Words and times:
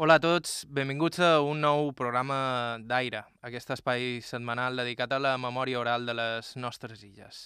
Hola 0.00 0.14
a 0.16 0.20
tots, 0.24 0.62
benvinguts 0.64 1.18
a 1.20 1.42
un 1.44 1.58
nou 1.60 1.90
programa 1.92 2.36
d'Aire, 2.88 3.18
aquest 3.44 3.74
espai 3.74 4.22
setmanal 4.24 4.80
dedicat 4.80 5.12
a 5.12 5.18
la 5.20 5.32
memòria 5.36 5.76
oral 5.82 6.06
de 6.08 6.14
les 6.16 6.54
nostres 6.56 7.02
illes. 7.04 7.40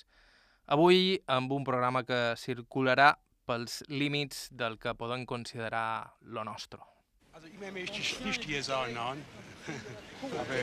Avui 0.77 1.17
amb 1.37 1.51
un 1.57 1.67
programa 1.67 2.05
que 2.07 2.21
circularà 2.39 3.09
pels 3.51 3.81
límits 3.89 4.45
del 4.55 4.79
que 4.79 4.95
podem 4.95 5.27
considerar 5.27 6.15
lo 6.21 6.45
nostre. 6.45 6.79
Also 7.33 7.49
immer 7.49 7.73
möchte 7.73 7.99
ich 7.99 8.21
nicht 8.21 8.45
hier 8.45 8.63
sein, 8.63 8.95
nein. 8.95 9.25
Aber 10.23 10.63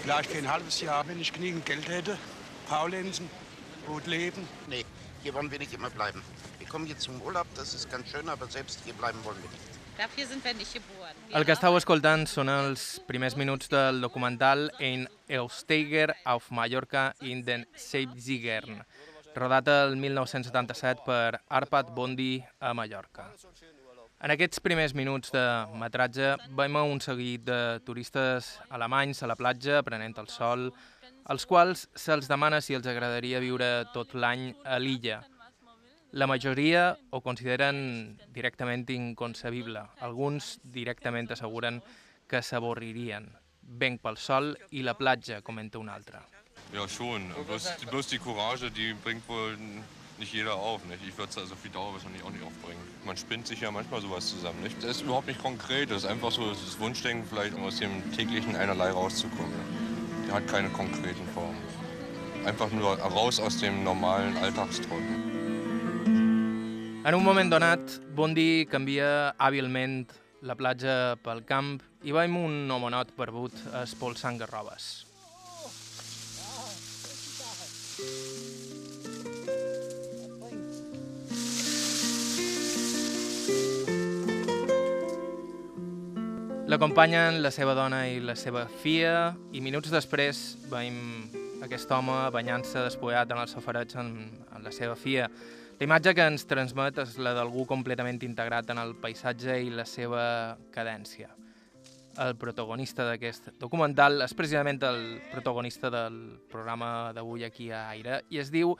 vielleicht 0.00 0.30
für 0.30 0.38
ein 0.38 0.48
halbes 0.48 0.80
Jahr, 0.80 1.06
wenn 1.08 1.20
ich 1.20 1.34
genügend 1.34 1.66
Geld 1.66 1.90
hätte. 1.90 2.16
Paulensen, 2.70 3.28
gut 3.86 4.06
leben. 4.06 4.48
Nee, 4.66 4.86
hier 5.22 5.34
wollen 5.34 5.50
wir 5.50 5.58
nicht 5.58 5.74
immer 5.74 5.90
bleiben. 5.90 6.22
Wir 6.58 6.66
kommen 6.66 6.86
hier 6.86 6.96
zum 6.96 7.20
Urlaub, 7.20 7.46
das 7.54 7.74
ist 7.74 7.90
ganz 7.90 8.08
schön, 8.08 8.30
aber 8.30 8.46
selbst 8.46 8.80
hier 8.86 8.94
bleiben 8.94 9.22
wollen 9.24 9.42
wir 9.42 9.50
nicht. 9.50 9.77
Dafür 9.98 10.26
sind 10.26 10.44
wir 10.44 10.54
nicht 10.54 10.72
geboren. 10.72 11.16
El 11.34 11.44
que 11.44 11.50
estàu 11.56 11.74
escoltant 11.74 12.28
són 12.30 12.46
els 12.52 12.82
primers 13.08 13.34
minuts 13.34 13.66
del 13.72 13.98
documental 14.00 14.68
Ein 14.78 15.08
Eusteiger 15.26 16.12
auf 16.24 16.52
Mallorca 16.54 17.08
in 17.20 17.40
den 17.42 17.64
70ern, 17.74 18.84
rodat 19.34 19.66
el 19.72 19.96
1977 19.98 21.02
per 21.02 21.40
Arpad 21.48 21.90
Bondi 21.96 22.38
a 22.60 22.70
Mallorca. 22.78 23.26
En 24.22 24.30
aquests 24.30 24.62
primers 24.62 24.94
minuts 24.94 25.34
de 25.34 25.42
metratge 25.82 26.30
veiem 26.54 26.78
un 26.84 27.02
seguit 27.02 27.42
de 27.50 27.58
turistes 27.82 28.52
alemanys 28.70 29.24
a 29.24 29.30
la 29.32 29.36
platja 29.38 29.82
prenent 29.82 30.14
el 30.22 30.30
sol, 30.30 30.68
als 31.26 31.42
quals 31.46 31.88
se'ls 31.98 32.30
demana 32.30 32.62
si 32.62 32.78
els 32.78 32.86
agradaria 32.86 33.42
viure 33.42 33.88
tot 33.92 34.14
l'any 34.14 34.52
a 34.62 34.78
l'illa. 34.78 35.24
La 36.12 36.26
majoria 36.26 36.96
ho 37.10 37.20
consideren 37.20 38.16
directament 38.32 38.88
inconcebible. 38.90 39.82
Alguns 40.00 40.56
directament 40.64 41.30
asseguren 41.34 41.82
que 42.28 42.40
s'avorririen. 42.40 43.28
Venc 43.78 44.00
pel 44.00 44.16
sol 44.16 44.54
i 44.72 44.80
la 44.82 44.94
platja, 44.96 45.42
comenta 45.44 45.78
un 45.78 45.90
altre. 45.92 46.22
Ja, 46.72 46.88
schon. 46.88 47.28
Bloß, 47.46 47.68
bloß 47.90 48.08
die 48.08 48.18
Courage, 48.18 48.70
die 48.70 48.94
bringt 49.04 49.28
wohl 49.28 49.56
nicht 50.18 50.32
jeder 50.32 50.54
auf. 50.54 50.84
Nicht? 50.86 51.00
Ich 51.06 51.16
würde 51.16 51.30
es 51.30 51.38
also 51.38 51.54
viel 51.54 51.70
Dauer 51.70 51.92
wahrscheinlich 51.92 52.22
auch 52.22 52.30
nicht 52.30 52.44
aufbringen. 52.44 52.80
Man 53.04 53.16
spinnt 53.16 53.46
sich 53.46 53.60
ja 53.60 53.70
manchmal 53.70 54.00
sowas 54.00 54.28
zusammen. 54.28 54.62
Nicht? 54.62 54.82
Das 54.82 54.96
ist 54.96 55.02
überhaupt 55.02 55.26
nicht 55.26 55.42
konkret. 55.42 55.90
Das 55.90 56.04
ist 56.04 56.08
einfach 56.08 56.32
so 56.32 56.48
das 56.48 56.78
Wunschdenken, 56.80 57.26
vielleicht 57.28 57.54
um 57.54 57.64
aus 57.64 57.78
dem 57.78 58.12
täglichen 58.12 58.56
Einerlei 58.56 58.90
rauszukommen. 58.90 59.52
Der 60.26 60.36
hat 60.36 60.48
keine 60.48 60.70
konkreten 60.70 61.26
Formen. 61.34 61.58
Einfach 62.46 62.70
nur 62.70 62.98
raus 62.98 63.40
aus 63.40 63.58
dem 63.58 63.84
normalen 63.84 64.36
Alltagstrott. 64.38 65.02
En 67.08 67.14
un 67.14 67.24
moment 67.24 67.48
donat, 67.48 67.80
Bondi 68.12 68.66
canvia 68.68 69.30
hàbilment 69.40 70.10
la 70.44 70.52
platja 70.60 71.14
pel 71.24 71.38
camp 71.48 71.70
i 72.04 72.12
veiem 72.12 72.34
un 72.36 72.56
homonot 72.68 73.14
barbut 73.16 73.54
espolsant 73.80 74.36
garrobes. 74.36 75.06
L'acompanyen 86.68 87.40
la 87.40 87.54
seva 87.56 87.72
dona 87.72 88.02
i 88.12 88.20
la 88.20 88.34
seva 88.36 88.66
filla 88.82 89.30
i 89.56 89.64
minuts 89.64 89.88
després 89.96 90.42
veiem 90.68 91.00
aquest 91.64 91.88
home 91.88 92.18
banyant-se 92.36 92.84
despullat 92.84 93.32
en 93.32 93.40
el 93.40 93.48
safareig 93.48 93.96
amb, 93.96 94.44
amb 94.52 94.68
la 94.68 94.74
seva 94.76 94.92
filla. 94.92 95.30
La 95.78 95.86
imatge 95.86 96.12
que 96.16 96.24
ens 96.26 96.42
transmet 96.50 96.96
és 97.04 97.16
la 97.22 97.32
d'algú 97.36 97.62
completament 97.70 98.18
integrat 98.26 98.70
en 98.74 98.80
el 98.82 98.96
paisatge 98.98 99.60
i 99.62 99.68
la 99.70 99.84
seva 99.86 100.22
cadència. 100.74 101.28
El 102.18 102.34
protagonista 102.34 103.04
d'aquest 103.06 103.52
documental 103.62 104.24
és 104.24 104.34
precisament 104.34 104.80
el 104.88 105.20
protagonista 105.30 105.90
del 105.94 106.16
programa 106.50 107.12
d'avui 107.14 107.44
aquí 107.46 107.68
a 107.70 107.84
Aire 107.92 108.24
i 108.34 108.40
es 108.42 108.50
diu 108.50 108.72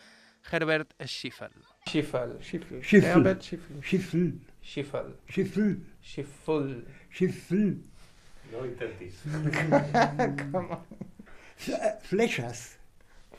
Herbert 0.50 0.97
Schiffel. 1.06 1.54
Schiffel. 1.87 2.34
Schiffel. 2.42 2.82
Herbert 3.04 3.47
Schiffel. 3.47 3.78
Schiffel. 3.84 4.26
Schiffel. 4.64 5.12
Schiffel. 5.31 5.70
Schiffel. 6.03 6.72
Schiffel. 7.14 7.70
No 8.50 8.64
intentis. 8.66 9.22
Come 10.50 10.66
on. 10.75 10.82
F- 11.58 11.94
Flechas. 12.10 12.66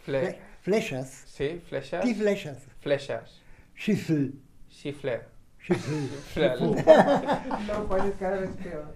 Fle 0.05 0.37
Flechas. 0.63 1.11
sí, 1.27 1.59
flechas. 1.67 2.03
Die 2.05 2.15
Flechas. 2.15 2.63
Flechas. 2.83 3.38
Schiffler. 3.79 4.33
Schiffel. 4.67 5.23
Flel. 6.33 6.59
no 7.67 7.87
puedes 7.87 8.15
cada 8.17 8.41
vez 8.41 8.49
peor. 8.57 8.93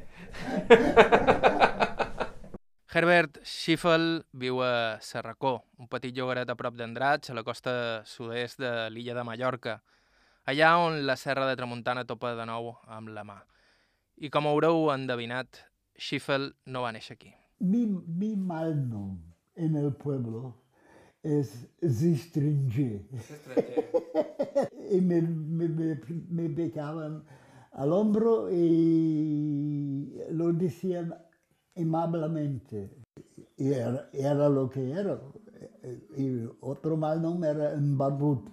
Herbert 2.92 3.40
Schiffel 3.46 4.26
viu 4.34 4.60
a 4.62 5.00
Serracó, 5.00 5.64
un 5.80 5.88
petit 5.88 6.12
llogaret 6.12 6.50
a 6.52 6.56
prop 6.60 6.76
d'Andratx, 6.76 7.32
a 7.32 7.34
la 7.38 7.46
costa 7.48 8.04
sud-est 8.04 8.60
de 8.60 8.74
l'illa 8.92 9.16
de 9.16 9.24
Mallorca, 9.24 9.78
allà 10.44 10.74
on 10.78 11.00
la 11.08 11.16
serra 11.16 11.48
de 11.48 11.56
Tramuntana 11.56 12.04
topa 12.04 12.36
de 12.36 12.46
nou 12.46 12.74
amb 12.84 13.14
la 13.16 13.24
mà. 13.24 13.40
I 14.20 14.30
com 14.30 14.52
haureu 14.52 14.92
endevinat, 14.92 15.64
Schiffel 15.96 16.52
no 16.68 16.84
va 16.84 16.92
néixer 16.92 17.16
aquí. 17.16 17.32
Mi, 17.64 17.86
mi 17.88 18.36
malnom 18.36 19.16
en 19.56 19.80
el 19.80 19.94
pueblo 19.96 20.58
es 21.24 21.70
Zistringe. 21.82 23.08
Y 24.92 25.02
me, 25.02 25.22
me, 25.22 25.68
me, 25.70 26.00
me 26.30 26.50
pegaban 26.50 27.24
al 27.72 27.92
hombro 27.94 28.50
y 28.52 30.14
lo 30.31 30.54
decían 30.54 31.14
amablemente. 31.76 32.92
Y 33.58 33.72
era, 33.74 34.09
era 34.14 34.50
lo 34.50 34.70
que 34.70 34.92
era. 34.92 35.20
Y 36.18 36.48
otro 36.62 36.98
malnom 36.98 37.44
era 37.44 37.74
un 37.76 37.98
barbut. 37.98 38.50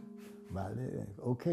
Vale, 0.51 1.07
ok. 1.19 1.47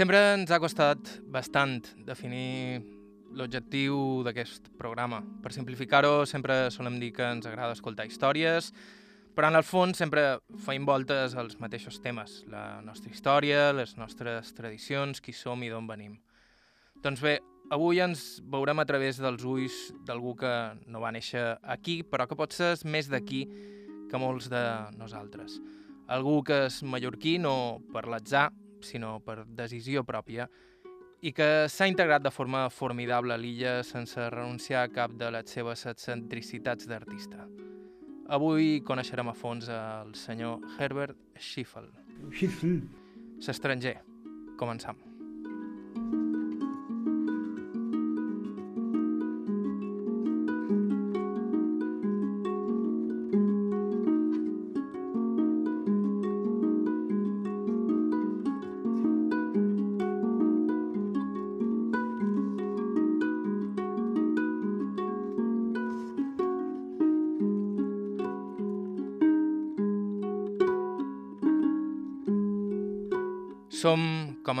Sempre 0.00 0.16
ens 0.32 0.48
ha 0.48 0.56
costat 0.56 1.10
bastant 1.28 1.82
definir 2.06 2.80
l'objectiu 3.36 4.22
d'aquest 4.24 4.70
programa. 4.80 5.18
Per 5.44 5.50
simplificar-ho, 5.52 6.22
sempre 6.24 6.70
solem 6.72 6.94
dir 7.02 7.10
que 7.12 7.26
ens 7.28 7.44
agrada 7.44 7.74
escoltar 7.76 8.06
històries, 8.08 8.70
però 9.36 9.50
en 9.50 9.58
el 9.60 9.66
fons 9.68 10.00
sempre 10.00 10.22
feim 10.64 10.86
voltes 10.88 11.34
als 11.36 11.58
mateixos 11.60 11.98
temes, 12.00 12.38
la 12.48 12.80
nostra 12.80 13.12
història, 13.12 13.74
les 13.76 13.92
nostres 14.00 14.54
tradicions, 14.56 15.20
qui 15.20 15.36
som 15.36 15.60
i 15.60 15.68
d'on 15.68 15.90
venim. 15.90 16.16
Doncs 17.04 17.20
bé, 17.20 17.36
avui 17.68 18.00
ens 18.00 18.40
veurem 18.40 18.80
a 18.80 18.88
través 18.88 19.20
dels 19.20 19.44
ulls 19.44 19.82
d'algú 20.08 20.32
que 20.40 20.54
no 20.88 21.04
va 21.04 21.12
néixer 21.12 21.44
aquí, 21.76 21.98
però 22.08 22.24
que 22.24 22.40
potser 22.40 22.72
és 22.78 22.86
més 22.88 23.12
d'aquí 23.12 23.44
que 24.08 24.24
molts 24.24 24.48
de 24.48 24.64
nosaltres. 24.96 25.60
Algú 26.08 26.40
que 26.40 26.70
és 26.70 26.80
mallorquí 26.88 27.36
no 27.36 27.82
per 27.92 28.08
l'atzar, 28.08 28.48
sinó 28.86 29.18
per 29.24 29.44
decisió 29.46 30.04
pròpia, 30.04 30.48
i 31.20 31.32
que 31.36 31.68
s'ha 31.68 31.88
integrat 31.90 32.24
de 32.24 32.32
forma 32.32 32.64
formidable 32.72 33.34
a 33.34 33.40
l'illa 33.40 33.80
sense 33.84 34.30
renunciar 34.32 34.86
a 34.86 34.92
cap 34.92 35.12
de 35.20 35.28
les 35.34 35.52
seves 35.52 35.84
excentricitats 35.90 36.88
d'artista. 36.88 37.44
Avui 38.30 38.80
coneixerem 38.86 39.28
a 39.28 39.34
fons 39.34 39.68
el 39.74 40.14
senyor 40.14 40.64
Herbert 40.78 41.18
Schiffel, 41.36 41.90
Schiffel. 42.30 42.80
l'estranger. 43.46 43.98
Començam. 44.56 45.09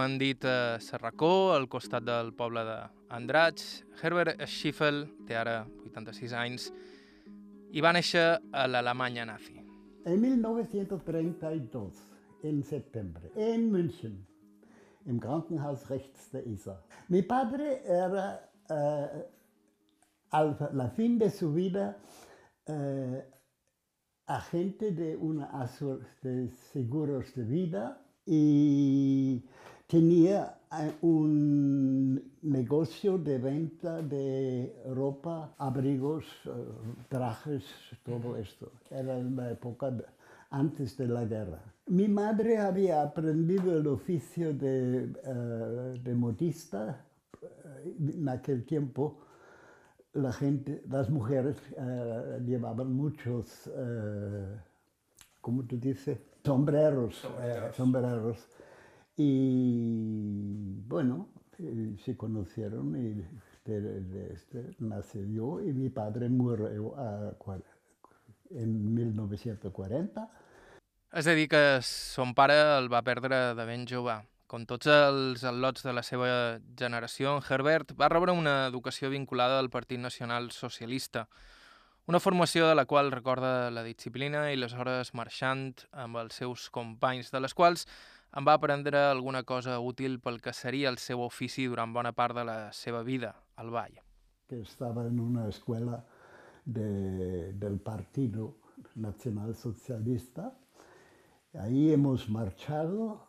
Han 0.00 0.18
dit, 0.18 0.44
a 0.44 0.78
Serracó, 0.80 1.52
al 1.54 1.68
costat 1.68 2.04
del 2.06 2.32
poble 2.36 2.62
d'Andratx. 2.66 3.68
Herbert 4.02 4.40
Schiffel 4.46 5.04
té 5.28 5.36
ara 5.38 5.62
86 5.86 6.34
anys 6.36 6.70
i 7.70 7.82
va 7.84 7.92
néixer 7.94 8.24
a 8.52 8.66
l'Alemanya 8.66 9.26
nazi. 9.28 9.60
En 10.08 10.20
1932, 10.20 12.00
en 12.48 12.62
septiembre, 12.64 13.30
en 13.36 13.68
München, 13.72 14.16
im 15.06 15.20
Krankenhaus 15.20 15.84
rechts 15.90 16.30
der 16.32 16.46
Isar. 16.46 16.80
Mi 17.08 17.22
padre 17.22 17.82
era, 17.84 18.26
eh, 18.68 19.24
al 20.30 20.56
la 20.72 20.88
fin 20.88 21.18
de 21.18 21.30
su 21.30 21.52
vida, 21.52 21.96
eh, 22.66 23.24
agente 24.26 24.92
de 24.92 25.16
una 25.16 25.68
de 26.22 26.48
seguros 26.72 27.34
de 27.34 27.44
vida 27.44 28.00
y 28.24 29.42
tenía 29.90 30.60
eh, 30.72 30.92
un 31.02 32.14
negocio 32.42 33.18
de 33.18 33.38
venta 33.38 34.00
de 34.00 34.72
ropa, 34.94 35.54
abrigos, 35.58 36.24
eh, 36.46 36.50
trajes, 37.08 37.64
todo 38.04 38.36
esto. 38.36 38.70
Era 38.88 39.18
la 39.18 39.50
época 39.50 39.92
antes 40.50 40.96
de 40.96 41.08
la 41.08 41.24
guerra. 41.24 41.60
Mi 41.86 42.06
madre 42.06 42.58
había 42.58 43.02
aprendido 43.02 43.76
el 43.76 43.86
oficio 43.88 44.54
de, 44.54 45.12
eh, 45.24 46.00
de 46.02 46.14
modista. 46.14 47.04
En 47.98 48.28
aquel 48.28 48.64
tiempo 48.64 49.18
la 50.12 50.32
gente, 50.32 50.82
las 50.88 51.08
mujeres 51.08 51.56
llevaban 52.44 52.92
muchos, 52.92 53.70
eh, 53.74 54.56
¿cómo 55.40 55.64
te 55.64 55.76
dice? 55.76 56.20
Sombreros. 56.44 57.24
eh, 57.42 57.70
sombreros. 57.76 58.38
Y 59.16 60.80
bueno, 60.86 61.28
eh, 61.58 61.96
se 62.04 62.16
conocieron 62.16 62.96
y 62.96 63.22
de, 63.70 63.80
de 64.00 64.32
este 64.32 64.64
nací 64.78 65.20
yo 65.34 65.60
y 65.60 65.72
mi 65.72 65.90
padre 65.90 66.28
murió 66.28 66.96
a 66.98 67.38
cua- 67.38 67.62
en 68.50 68.94
1940. 68.94 70.28
És 71.12 71.26
a 71.26 71.34
dir, 71.34 71.48
que 71.50 71.80
son 71.82 72.34
pare 72.34 72.54
el 72.78 72.86
va 72.92 73.02
perdre 73.02 73.54
de 73.58 73.64
ben 73.66 73.86
jove. 73.86 74.14
Com 74.50 74.64
tots 74.66 74.86
els 74.90 75.42
al·lots 75.46 75.84
de 75.86 75.92
la 75.94 76.02
seva 76.02 76.58
generació, 76.78 77.36
en 77.36 77.42
Herbert 77.46 77.92
va 77.98 78.08
rebre 78.10 78.32
una 78.34 78.66
educació 78.66 79.10
vinculada 79.10 79.58
al 79.60 79.70
Partit 79.70 80.00
Nacional 80.02 80.50
Socialista, 80.50 81.28
una 82.06 82.18
formació 82.18 82.66
de 82.68 82.74
la 82.74 82.86
qual 82.86 83.12
recorda 83.12 83.70
la 83.70 83.84
disciplina 83.86 84.48
i 84.50 84.56
les 84.58 84.74
hores 84.74 85.12
marxant 85.14 85.74
amb 85.92 86.18
els 86.18 86.34
seus 86.34 86.68
companys, 86.70 87.30
de 87.30 87.38
les 87.42 87.54
quals 87.54 87.86
en 88.36 88.46
va 88.46 88.54
aprendre 88.54 88.98
alguna 88.98 89.42
cosa 89.42 89.78
útil 89.80 90.20
pel 90.20 90.40
que 90.40 90.52
seria 90.52 90.88
el 90.88 90.98
seu 90.98 91.20
ofici 91.24 91.66
durant 91.66 91.92
bona 91.92 92.12
part 92.12 92.36
de 92.36 92.44
la 92.44 92.72
seva 92.72 93.02
vida, 93.02 93.34
al 93.56 93.70
ball. 93.70 93.98
que 94.46 94.60
estaba 94.62 95.06
en 95.06 95.20
una 95.20 95.48
escuela 95.48 96.04
de- 96.64 97.52
del 97.52 97.78
Partido 97.80 98.56
Nacional 98.96 99.54
Socialista. 99.54 100.58
Ahí 101.54 101.92
hemos 101.92 102.28
marchado 102.28 103.28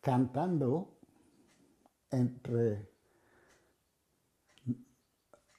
cantando 0.00 0.98
entre 2.10 2.90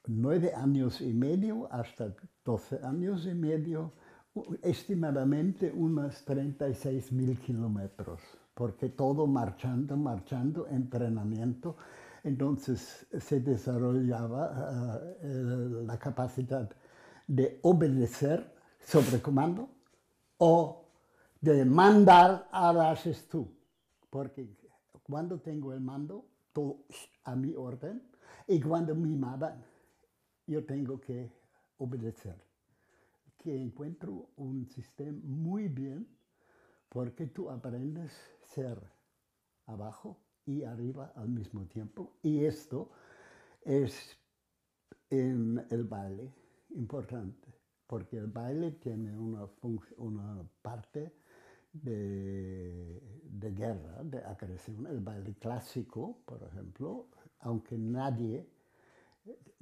nueve 0.07 0.51
años 0.53 0.99
y 0.99 1.13
medio 1.13 1.71
hasta 1.71 2.13
doce 2.43 2.79
años 2.83 3.25
y 3.25 3.33
medio, 3.33 3.93
estimadamente 4.61 5.71
unos 5.71 6.23
36 6.25 7.11
mil 7.11 7.37
kilómetros, 7.39 8.21
porque 8.53 8.89
todo 8.89 9.27
marchando, 9.27 9.95
marchando, 9.95 10.67
entrenamiento. 10.67 11.75
Entonces 12.23 13.05
se 13.19 13.39
desarrollaba 13.41 15.01
eh, 15.21 15.83
la 15.85 15.97
capacidad 15.99 16.69
de 17.27 17.59
obedecer 17.63 18.53
sobre 18.79 19.21
comando 19.21 19.69
o 20.37 20.85
de 21.41 21.65
mandar 21.65 22.47
harás 22.51 23.03
tú. 23.29 23.53
Porque 24.09 24.47
cuando 25.03 25.39
tengo 25.39 25.73
el 25.73 25.81
mando, 25.81 26.25
a 27.23 27.35
mi 27.35 27.55
orden, 27.55 28.01
y 28.47 28.61
cuando 28.61 28.93
me 28.95 29.15
mandan, 29.15 29.63
yo 30.45 30.63
tengo 30.65 30.99
que 30.99 31.31
obedecer. 31.77 32.52
Que 33.43 33.61
encuentro 33.61 34.29
un 34.37 34.65
sistema 34.67 35.19
muy 35.21 35.67
bien 35.67 36.07
porque 36.87 37.27
tú 37.27 37.49
aprendes 37.49 38.13
ser 38.41 38.79
abajo 39.65 40.17
y 40.45 40.63
arriba 40.63 41.11
al 41.17 41.27
mismo 41.27 41.65
tiempo. 41.65 42.13
Y 42.21 42.45
esto 42.45 42.89
es 43.65 44.17
en 45.09 45.61
el 45.71 45.83
baile 45.83 46.31
importante, 46.69 47.49
porque 47.85 48.15
el 48.17 48.27
baile 48.27 48.71
tiene 48.71 49.17
una, 49.17 49.45
una 49.97 50.49
parte 50.61 51.11
de, 51.73 53.01
de 53.23 53.51
guerra, 53.51 54.03
de 54.05 54.19
agresión. 54.19 54.87
El 54.87 55.01
baile 55.01 55.33
clásico, 55.35 56.17
por 56.25 56.41
ejemplo, 56.43 57.09
aunque 57.39 57.77
nadie 57.77 58.47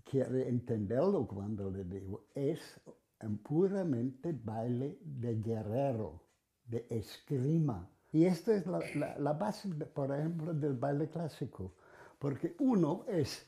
quiere 0.03 0.47
entenderlo 0.47 1.27
cuando 1.27 1.71
le 1.71 1.83
digo, 1.83 2.25
es 2.35 2.79
un 3.27 3.37
puramente 3.37 4.31
baile 4.33 4.99
de 5.01 5.35
guerrero, 5.35 6.21
de 6.65 6.85
esgrima. 6.89 7.89
Y 8.11 8.25
esto 8.25 8.51
es 8.51 8.65
la, 8.67 9.33
base, 9.33 9.69
por 9.69 10.11
ejemplo, 10.11 10.53
del 10.53 10.73
baile 10.73 11.09
clásico, 11.09 11.73
porque 12.19 12.55
uno 12.59 13.05
es 13.07 13.47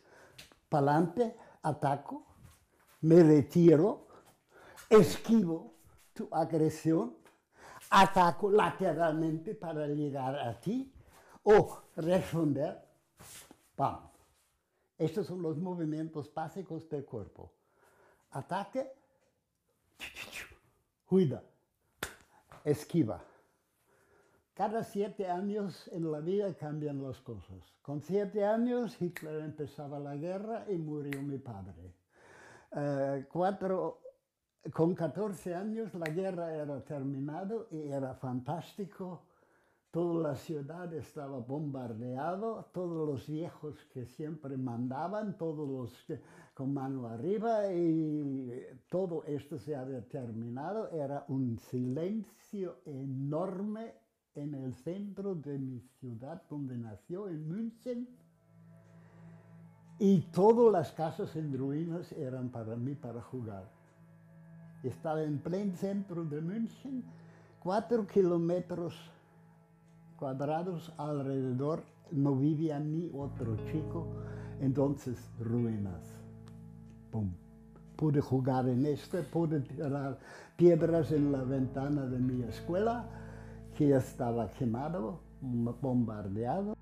pa'lante, 0.69 1.35
ataco, 1.61 2.25
me 3.01 3.21
retiro, 3.21 4.07
esquivo 4.89 5.73
tu 6.13 6.29
agresión, 6.31 7.17
ataco 7.89 8.49
lateralmente 8.49 9.55
para 9.55 9.87
llegar 9.87 10.35
a 10.35 10.59
ti 10.59 10.93
o 11.43 11.83
responder, 11.97 12.81
¡pam! 13.75 14.09
Estos 14.97 15.27
son 15.27 15.41
los 15.41 15.57
movimientos 15.57 16.33
básicos 16.33 16.87
del 16.87 17.03
cuerpo. 17.03 17.51
Ataque, 18.31 18.93
cuida, 21.05 21.43
esquiva. 22.63 23.23
Cada 24.53 24.83
siete 24.83 25.27
años 25.27 25.87
en 25.91 26.11
la 26.11 26.19
vida 26.19 26.53
cambian 26.53 27.01
las 27.01 27.19
cosas. 27.21 27.73
Con 27.81 28.01
siete 28.01 28.45
años 28.45 29.01
Hitler 29.01 29.41
empezaba 29.43 29.99
la 29.99 30.15
guerra 30.15 30.65
y 30.69 30.77
murió 30.77 31.21
mi 31.23 31.39
padre. 31.39 31.95
Eh, 32.75 33.25
con 34.71 34.95
14 34.95 35.55
años 35.55 35.93
la 35.95 36.05
guerra 36.05 36.53
era 36.53 36.79
terminada 36.83 37.65
y 37.71 37.89
era 37.91 38.13
fantástico. 38.13 39.23
Toda 39.91 40.29
la 40.29 40.35
ciudad 40.35 40.91
estaba 40.93 41.37
bombardeada, 41.39 42.63
todos 42.71 43.07
los 43.07 43.27
viejos 43.27 43.75
que 43.91 44.05
siempre 44.05 44.57
mandaban, 44.57 45.37
todos 45.37 45.67
los 45.67 46.03
que- 46.05 46.19
con 46.53 46.73
mano 46.73 47.07
arriba 47.07 47.73
y 47.73 48.63
todo 48.89 49.23
esto 49.25 49.57
se 49.57 49.75
había 49.75 50.01
terminado. 50.07 50.89
Era 50.91 51.25
un 51.27 51.57
silencio 51.57 52.77
enorme 52.85 53.93
en 54.35 54.53
el 54.53 54.73
centro 54.73 55.35
de 55.35 55.57
mi 55.57 55.79
ciudad 55.99 56.41
donde 56.49 56.77
nació, 56.77 57.27
en 57.27 57.47
München. 57.47 58.07
Y 59.99 60.21
todas 60.31 60.71
las 60.71 60.91
casas 60.91 61.35
en 61.35 61.57
ruinas 61.57 62.11
eran 62.13 62.49
para 62.49 62.75
mí 62.75 62.95
para 62.95 63.21
jugar. 63.21 63.69
Estaba 64.83 65.23
en 65.23 65.39
pleno 65.39 65.75
centro 65.75 66.25
de 66.25 66.41
München, 66.41 67.03
cuatro 67.59 68.05
kilómetros 68.05 68.95
cuadrados 70.17 70.91
alrededor, 70.97 71.83
no 72.11 72.35
vivía 72.35 72.79
ni 72.79 73.09
otro 73.13 73.55
chico, 73.71 74.07
entonces 74.59 75.31
ruinas. 75.39 76.22
Pum. 77.13 77.29
Pude 77.95 78.21
jugar 78.21 78.67
en 78.67 78.87
este, 78.87 79.21
pude 79.21 79.59
tirar 79.59 80.17
piedras 80.57 81.11
en 81.11 81.31
la 81.31 81.43
ventana 81.43 82.07
de 82.07 82.17
mi 82.17 82.41
escuela, 82.43 83.05
que 83.77 83.89
ya 83.89 83.97
estaba 83.97 84.49
quemado, 84.49 85.19
bombardeado. 85.39 86.75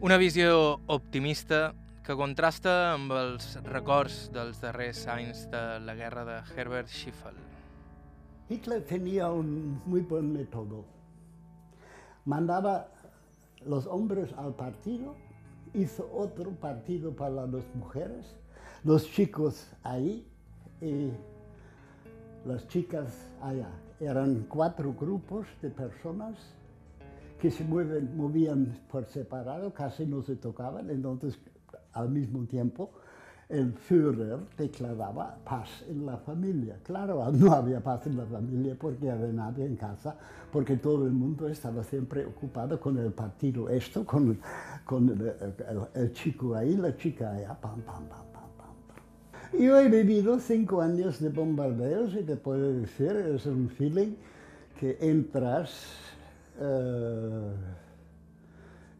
Una 0.00 0.16
visió 0.18 0.80
optimista 0.86 1.74
que 2.06 2.14
contrasta 2.14 2.92
amb 2.92 3.10
els 3.18 3.56
records 3.66 4.28
dels 4.34 4.62
darrers 4.62 5.02
anys 5.10 5.48
de 5.50 5.80
la 5.82 5.98
guerra 5.98 6.24
de 6.30 6.38
Herbert 6.54 6.86
Schiffel. 6.86 7.34
Hitler 8.48 8.84
tenía 8.86 9.32
un 9.32 9.80
muy 9.84 10.02
buen 10.02 10.32
método. 10.32 10.84
Mandaba 12.24 12.86
los 13.66 13.86
hombres 13.86 14.32
al 14.36 14.54
partido, 14.54 15.14
hizo 15.74 16.10
otro 16.12 16.50
partido 16.52 17.14
para 17.14 17.46
las 17.46 17.74
mujeres, 17.74 18.36
los 18.84 19.10
chicos 19.10 19.70
ahí 19.82 20.26
y 20.80 21.10
las 22.46 22.66
chicas 22.68 23.30
allá. 23.40 23.70
Eran 24.00 24.46
cuatro 24.48 24.92
grupos 24.94 25.46
de 25.60 25.70
personas 25.70 26.36
que 27.40 27.50
se 27.50 27.64
mueven, 27.64 28.16
movían 28.16 28.78
por 28.90 29.04
separado, 29.06 29.72
casi 29.72 30.06
no 30.06 30.22
se 30.22 30.36
tocaban, 30.36 30.90
entonces 30.90 31.38
al 31.92 32.08
mismo 32.10 32.46
tiempo 32.46 32.90
el 33.48 33.72
Führer 33.74 34.38
declaraba 34.56 35.36
paz 35.44 35.84
en 35.88 36.06
la 36.06 36.16
familia. 36.16 36.76
Claro, 36.82 37.30
no 37.32 37.52
había 37.52 37.80
paz 37.80 38.06
en 38.06 38.16
la 38.16 38.24
familia 38.26 38.74
porque 38.78 39.10
había 39.10 39.32
nadie 39.32 39.66
en 39.66 39.76
casa, 39.76 40.16
porque 40.50 40.76
todo 40.76 41.06
el 41.06 41.12
mundo 41.12 41.48
estaba 41.48 41.82
siempre 41.84 42.24
ocupado 42.26 42.78
con 42.80 42.96
el 42.98 43.12
partido 43.12 43.68
esto, 43.68 44.04
con, 44.06 44.38
con 44.84 45.08
el, 45.10 45.20
el- 45.22 46.02
el 46.02 46.12
chico 46.12 46.54
ahí, 46.54 46.76
la 46.76 46.96
chica 46.96 47.32
allá, 47.32 47.54
pam, 47.60 47.80
pam, 47.82 48.04
pam, 48.08 48.26
pam, 48.32 48.50
pam. 48.58 49.60
Yo 49.60 49.78
he 49.78 49.88
vivido 49.88 50.38
cinco 50.38 50.80
años 50.80 51.20
de 51.20 51.28
bombardeos 51.28 52.14
y 52.14 52.22
te 52.22 52.36
puedo 52.36 52.72
decir, 52.72 53.10
es 53.16 53.46
un 53.46 53.68
feeling 53.68 54.14
que 54.80 54.96
entras 55.00 55.70
eh, 56.60 57.52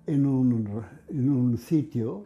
en, 0.07 0.27
un, 0.27 0.83
en 1.09 1.31
un 1.31 1.59
sitio 1.59 2.25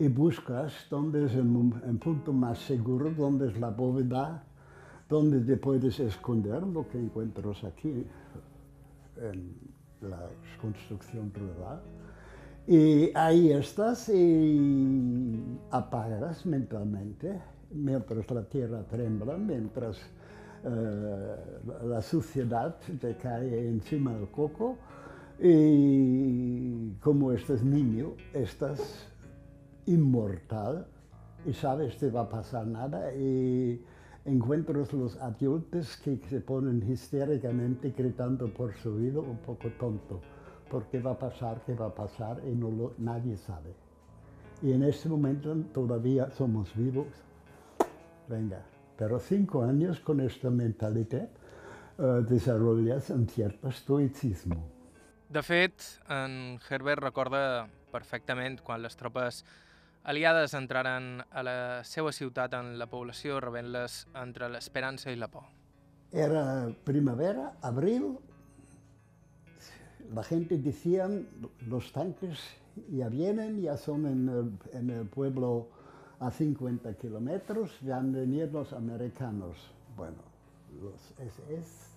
y 0.00 0.08
buscas 0.08 0.72
dónde 0.88 1.26
es 1.26 1.34
el, 1.34 1.72
el 1.86 1.98
punto 1.98 2.32
más 2.32 2.58
seguro, 2.58 3.10
dónde 3.10 3.48
es 3.48 3.60
la 3.60 3.68
bóveda, 3.68 4.42
dónde 5.10 5.40
te 5.40 5.58
puedes 5.58 6.00
esconder, 6.00 6.62
lo 6.62 6.88
que 6.88 6.98
encuentras 6.98 7.62
aquí 7.64 8.06
en 9.20 9.54
la 10.00 10.26
construcción 10.58 11.30
rural. 11.34 11.82
Y 12.66 13.14
ahí 13.14 13.52
estás 13.52 14.08
y 14.08 15.38
apagas 15.70 16.46
mentalmente, 16.46 17.38
mientras 17.70 18.30
la 18.30 18.44
tierra 18.44 18.82
trembla, 18.84 19.36
mientras 19.36 19.98
eh, 20.64 21.36
la 21.84 22.00
suciedad 22.00 22.76
te 22.98 23.16
cae 23.18 23.68
encima 23.68 24.14
del 24.14 24.30
coco 24.30 24.78
y 25.38 26.92
como 27.02 27.32
estás 27.32 27.62
niño, 27.62 28.12
estás 28.32 29.09
inmortal 29.94 30.86
y 31.46 31.52
sabes 31.52 31.96
que 31.96 32.10
va 32.10 32.22
a 32.22 32.28
pasar 32.28 32.66
nada 32.66 33.12
y 33.14 33.82
encuentras 34.24 34.92
los 34.92 35.16
adultos 35.16 35.96
que 36.04 36.18
se 36.28 36.40
ponen 36.40 36.82
histéricamente 36.90 37.90
gritando 37.96 38.52
por 38.52 38.74
su 38.74 38.96
vida 38.96 39.20
un 39.20 39.38
poco 39.38 39.68
tonto, 39.78 40.20
porque 40.70 41.00
va 41.00 41.12
a 41.12 41.18
pasar, 41.18 41.62
qué 41.64 41.74
va 41.74 41.86
a 41.86 41.94
pasar 41.94 42.40
y 42.46 42.54
no 42.54 42.70
lo- 42.70 42.94
nadie 42.98 43.36
sabe. 43.36 43.74
Y 44.62 44.72
en 44.72 44.82
este 44.82 45.08
momento 45.08 45.56
todavía 45.72 46.30
somos 46.30 46.74
vivos. 46.76 47.06
Venga, 48.28 48.62
pero 48.96 49.18
cinco 49.18 49.62
años 49.64 49.98
con 50.00 50.20
esta 50.20 50.50
mentalidad 50.50 51.28
eh, 51.98 52.22
desarrollas 52.28 53.08
un 53.10 53.26
cierto 53.26 53.68
estoicismo. 53.68 54.62
De 55.30 55.42
fet, 55.42 55.80
en 56.08 56.58
Herbert 56.68 57.02
recorda 57.02 57.68
perfectament 57.92 58.60
quan 58.62 58.82
les 58.82 58.96
tropes 58.98 59.44
aliades 60.04 60.54
entraren 60.54 61.22
a 61.30 61.42
la 61.42 61.56
seva 61.84 62.12
ciutat 62.12 62.54
en 62.58 62.76
la 62.78 62.86
població 62.90 63.40
rebent-les 63.40 64.06
entre 64.22 64.48
l'esperança 64.48 65.12
i 65.12 65.16
la 65.16 65.28
por. 65.28 65.44
Era 66.12 66.68
primavera, 66.84 67.52
abril, 67.62 68.16
la 70.12 70.22
gente 70.24 70.58
decía, 70.58 71.08
los 71.66 71.92
tanques 71.92 72.40
ya 72.90 73.08
vienen, 73.08 73.60
ya 73.60 73.76
son 73.76 74.06
en 74.06 74.28
el, 74.28 74.58
en 74.72 74.90
el 74.90 75.06
pueblo 75.06 75.68
a 76.18 76.30
50 76.30 76.94
kilómetros, 76.94 77.78
ya 77.80 77.98
han 77.98 78.12
venido 78.12 78.48
los 78.52 78.72
americanos. 78.72 79.56
Bueno, 79.96 80.18
los 80.82 81.14
SS, 81.18 81.90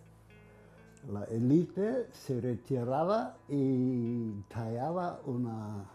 la 1.11 1.23
élite 1.25 2.07
se 2.11 2.39
retiraba 2.39 3.37
y 3.49 4.31
tallaba 4.47 5.19
una, 5.25 5.85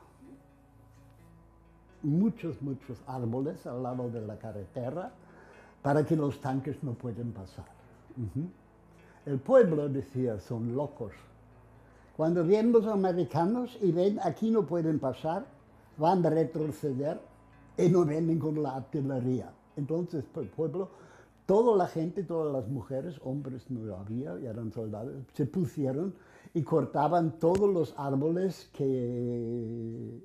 muchos, 2.02 2.60
muchos 2.62 2.98
árboles 3.06 3.66
al 3.66 3.82
lado 3.82 4.08
de 4.10 4.20
la 4.20 4.38
carretera 4.38 5.12
para 5.82 6.04
que 6.04 6.16
los 6.16 6.40
tanques 6.40 6.82
no 6.82 6.92
puedan 6.92 7.32
pasar. 7.32 7.66
El 9.26 9.38
pueblo 9.38 9.88
decía, 9.88 10.38
son 10.38 10.74
locos. 10.74 11.12
Cuando 12.16 12.42
vienen 12.44 12.72
los 12.72 12.86
americanos 12.86 13.78
y 13.80 13.92
ven 13.92 14.18
aquí 14.22 14.50
no 14.50 14.66
pueden 14.66 14.98
pasar, 14.98 15.46
van 15.96 16.24
a 16.26 16.30
retroceder 16.30 17.20
y 17.76 17.88
no 17.88 18.04
vienen 18.04 18.38
con 18.38 18.62
la 18.62 18.76
artillería. 18.76 19.52
Entonces 19.76 20.24
el 20.34 20.48
pueblo, 20.48 20.88
toda 21.46 21.76
la 21.76 21.86
gente, 21.86 22.24
todas 22.24 22.52
las 22.52 22.68
mujeres, 22.68 23.20
hombres 23.22 23.70
no 23.70 23.94
había, 23.96 24.34
eran 24.34 24.72
soldados, 24.72 25.14
se 25.32 25.46
pusieron 25.46 26.14
y 26.54 26.62
cortaban 26.62 27.38
todos 27.38 27.72
los 27.72 27.94
árboles 27.96 28.68
que 28.72 30.20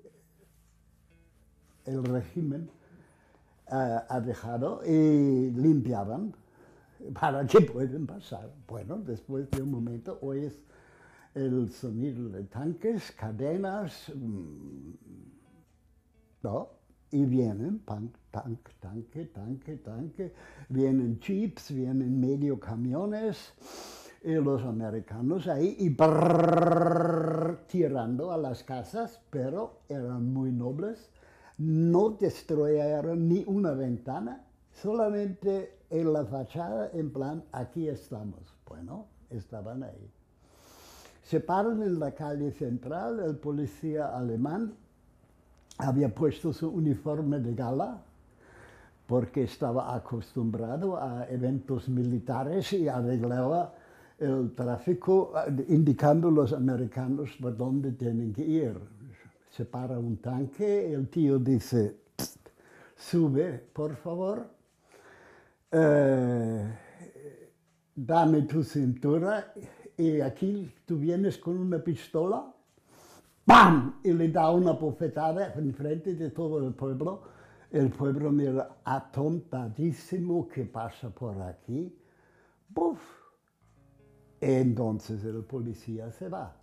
el 1.85 2.03
régimen 2.03 2.69
eh, 3.71 3.99
ha 4.07 4.21
dejado 4.21 4.81
y 4.85 5.51
limpiaban 5.51 6.33
para 7.19 7.45
que 7.45 7.61
puedan 7.61 8.05
pasar. 8.05 8.49
Bueno, 8.67 8.97
después 8.97 9.49
de 9.51 9.61
un 9.61 9.71
momento 9.71 10.19
oyes 10.21 10.61
el 11.33 11.71
sonido 11.71 12.29
de 12.29 12.43
tanques, 12.43 13.11
cadenas, 13.11 14.11
mm, 14.15 14.91
¿no? 16.43 16.69
Y 17.11 17.25
vienen, 17.25 17.79
tank, 17.79 18.15
tanque, 18.31 19.25
tanque, 19.25 19.77
tanque, 19.77 20.33
vienen 20.69 21.19
jeeps, 21.19 21.71
vienen 21.73 22.19
medio 22.19 22.59
camiones, 22.59 23.53
los 24.23 24.63
americanos 24.63 25.47
ahí 25.47 25.75
y 25.79 25.89
tirando 27.67 28.31
a 28.31 28.37
las 28.37 28.63
casas, 28.63 29.21
pero 29.29 29.81
eran 29.89 30.31
muy 30.31 30.51
nobles, 30.51 31.09
no 31.63 32.09
destruyeron 32.09 33.29
ni 33.29 33.43
una 33.47 33.71
ventana, 33.71 34.43
solamente 34.71 35.77
en 35.89 36.11
la 36.11 36.25
fachada, 36.25 36.89
en 36.93 37.11
plan, 37.11 37.43
aquí 37.51 37.87
estamos. 37.87 38.41
Bueno, 38.67 39.05
estaban 39.29 39.83
ahí. 39.83 40.11
Se 41.23 41.39
paran 41.39 41.81
en 41.81 41.99
la 41.99 42.11
calle 42.11 42.51
central, 42.51 43.19
el 43.21 43.37
policía 43.37 44.15
alemán 44.15 44.73
había 45.77 46.13
puesto 46.13 46.51
su 46.51 46.69
uniforme 46.69 47.39
de 47.39 47.55
gala 47.55 48.01
porque 49.07 49.43
estaba 49.43 49.95
acostumbrado 49.95 50.97
a 50.97 51.27
eventos 51.29 51.87
militares 51.87 52.73
y 52.73 52.87
arreglaba 52.87 53.73
el 54.19 54.51
tráfico 54.53 55.33
eh, 55.47 55.65
indicando 55.69 56.27
a 56.27 56.31
los 56.31 56.53
americanos 56.53 57.29
por 57.39 57.55
dónde 57.55 57.91
tienen 57.93 58.33
que 58.33 58.43
ir. 58.43 58.77
Se 59.55 59.65
para 59.65 59.99
un 59.99 60.17
tanque, 60.17 60.91
el 60.91 61.09
tío 61.09 61.37
dice, 61.37 61.95
"Psst, 62.17 62.49
sube, 62.95 63.59
por 63.71 63.95
favor, 63.95 64.47
eh, 65.71 66.73
dame 67.93 68.41
tu 68.47 68.63
cintura 68.63 69.53
y 69.95 70.21
aquí 70.21 70.73
tú 70.87 70.97
vienes 70.97 71.37
con 71.37 71.59
una 71.59 71.77
pistola, 71.77 72.51
¡pam! 73.45 73.99
Y 74.03 74.13
le 74.13 74.29
da 74.29 74.49
una 74.49 74.71
bofetada 74.71 75.53
en 75.53 75.71
frente 75.71 76.15
de 76.15 76.31
todo 76.31 76.57
el 76.67 76.73
pueblo. 76.73 77.21
El 77.69 77.91
pueblo 77.91 78.31
mira 78.31 78.77
atontadísimo 78.83 80.47
que 80.47 80.65
pasa 80.65 81.11
por 81.11 81.39
aquí. 81.39 81.95
¡Buf! 82.69 82.99
Entonces 84.41 85.23
el 85.23 85.43
policía 85.43 86.09
se 86.09 86.27
va. 86.27 86.62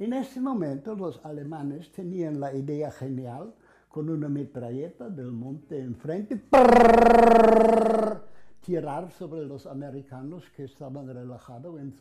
En 0.00 0.14
ese 0.14 0.40
momento 0.40 0.96
los 0.96 1.22
alemanes 1.26 1.92
tenían 1.92 2.40
la 2.40 2.54
idea 2.54 2.90
genial 2.90 3.52
con 3.86 4.08
una 4.08 4.30
metralleta 4.30 5.10
del 5.10 5.30
monte 5.30 5.78
enfrente, 5.78 6.36
¡prrrr! 6.38 8.22
tirar 8.64 9.10
sobre 9.10 9.44
los 9.44 9.66
americanos 9.66 10.44
que 10.56 10.64
estaban 10.64 11.06
relajados 11.06 11.78
en 11.78 11.92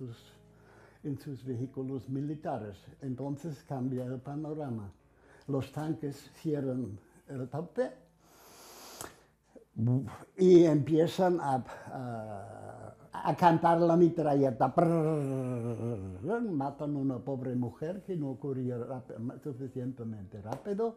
sus, 1.19 1.43
vehículos 1.43 2.07
militares. 2.07 2.77
Entonces 3.01 3.65
cambia 3.67 4.05
el 4.05 4.19
panorama. 4.21 4.89
Los 5.47 5.69
tanques 5.73 6.31
cierran 6.35 6.97
el 7.27 7.49
tope 7.49 7.91
y 10.37 10.63
empiezan 10.63 11.37
a- 11.41 12.88
a 13.23 13.35
cantar 13.35 13.79
la 13.81 13.95
metralleta. 13.95 14.73
Prrrr, 14.73 16.41
Matan 16.51 16.95
a 16.95 16.99
una 16.99 17.17
pobre 17.19 17.55
mujer 17.55 18.03
que 18.03 18.15
no 18.15 18.35
corría 18.35 18.77
suficientemente 19.43 20.41
rápido 20.41 20.95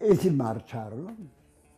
y 0.00 0.14
se 0.16 0.30
marcharon. 0.30 1.16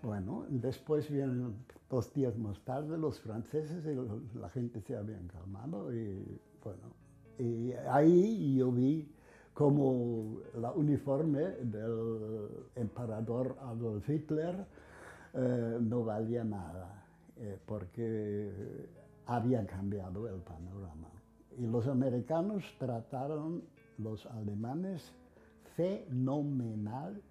Bueno, 0.03 0.47
después 0.49 1.11
vienen 1.11 1.55
dos 1.89 2.13
días 2.13 2.37
más 2.39 2.59
tarde 2.61 2.99
los 2.99 3.21
franceses 3.21 3.85
y 3.87 4.39
la 4.39 4.49
gente 4.49 4.81
se 4.81 4.97
habían 4.97 5.29
calmado 5.29 5.95
y 5.95 6.41
bueno, 6.65 6.83
y 7.39 7.73
ahí 7.91 8.57
yo 8.57 8.73
vi 8.73 9.09
como 9.55 10.39
la 10.59 10.73
uniforme 10.73 11.41
del 11.41 12.49
emperador 12.75 13.57
Adolf 13.61 14.09
Hitler 14.09 14.67
eh, 15.35 15.79
no 15.81 16.05
valía 16.05 16.45
nada, 16.45 17.05
eh, 17.39 17.59
porque 17.65 18.51
había 19.27 19.67
cambiado 19.67 20.29
el 20.29 20.41
panorama. 20.41 21.09
Y 21.59 21.67
los 21.67 21.87
americanos 21.87 22.65
trataron 22.79 23.63
los 23.99 24.27
alemanes 24.27 25.13
fenomenal 25.77 27.23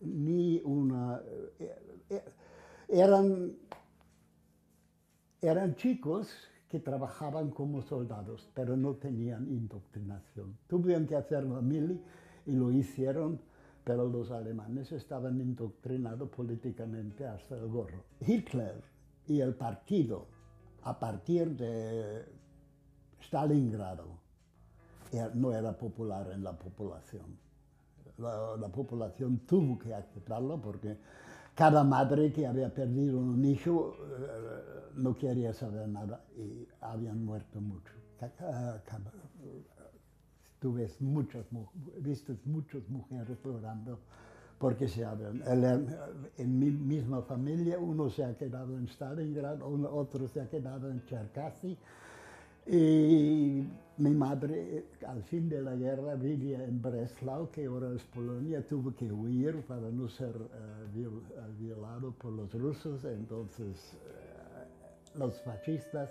ni 0.00 0.60
una 0.64 1.20
eran, 2.92 3.56
eran 5.40 5.74
chicos 5.76 6.28
que 6.68 6.78
trabajaban 6.78 7.50
como 7.50 7.80
soldados, 7.82 8.50
pero 8.54 8.76
no 8.76 8.94
tenían 8.96 9.48
indoctrinación. 9.48 10.58
Tuvieron 10.66 11.06
que 11.06 11.16
hacer 11.16 11.44
la 11.44 11.62
mili 11.62 12.00
y 12.46 12.52
lo 12.52 12.70
hicieron, 12.70 13.40
pero 13.84 14.06
los 14.08 14.30
alemanes 14.30 14.92
estaban 14.92 15.40
indoctrinados 15.40 16.28
políticamente 16.28 17.26
hasta 17.26 17.56
el 17.56 17.66
gorro. 17.68 18.04
Hitler 18.20 18.82
y 19.26 19.40
el 19.40 19.54
partido, 19.54 20.26
a 20.84 20.98
partir 20.98 21.56
de 21.56 22.24
Stalingrado, 23.20 24.06
er- 25.12 25.34
no 25.34 25.52
era 25.52 25.72
popular 25.76 26.30
en 26.32 26.42
la 26.42 26.52
población. 26.52 27.38
La, 28.18 28.56
la 28.56 28.68
población 28.68 29.38
tuvo 29.46 29.78
que 29.78 29.94
aceptarlo 29.94 30.60
porque 30.60 30.96
cada 31.54 31.82
madre 31.84 32.32
que 32.32 32.46
había 32.46 32.72
perdido 32.72 33.18
un 33.18 33.44
hijo 33.44 33.94
eh, 33.98 34.90
no 34.96 35.16
quería 35.16 35.52
saber 35.54 35.88
nada 35.88 36.24
y 36.36 36.66
habían 36.80 37.24
muerto 37.24 37.60
mucho. 37.60 37.92
Ca- 38.18 38.30
ca- 38.30 38.82
ca- 38.84 39.00
Tú 40.60 40.72
ves 40.74 41.00
muchas, 41.00 41.50
mu- 41.50 41.66
viste 42.00 42.36
muchas 42.44 42.88
mujeres 42.88 43.36
llorando 43.44 43.98
porque 44.62 44.86
se 44.86 45.02
her- 45.04 46.30
en 46.38 46.50
mi 46.60 46.70
misma 46.70 47.20
familia 47.22 47.80
uno 47.80 48.08
se 48.08 48.22
ha 48.24 48.36
quedado 48.36 48.78
en 48.78 48.86
Stalingrad, 48.86 49.60
otro 49.62 50.28
se 50.28 50.40
ha 50.40 50.48
quedado 50.48 50.88
en 50.88 51.04
Cherkasy 51.06 51.76
y 52.64 53.64
mi 53.98 54.10
madre, 54.14 54.84
al 55.08 55.24
fin 55.24 55.48
de 55.48 55.60
la 55.62 55.74
guerra, 55.74 56.14
vivía 56.14 56.62
en 56.64 56.80
Breslau, 56.80 57.50
que 57.50 57.66
ahora 57.66 57.90
es 57.92 58.04
Polonia, 58.04 58.64
tuvo 58.68 58.94
que 58.94 59.10
huir 59.12 59.62
para 59.66 59.90
no 59.90 60.08
ser 60.08 60.36
eh, 60.36 60.94
eh, 60.94 61.40
violado 61.58 62.12
por 62.12 62.32
los 62.32 62.52
rusos. 62.54 63.04
Entonces, 63.04 63.94
eh, 63.94 65.18
los 65.18 65.42
fascistas 65.42 66.08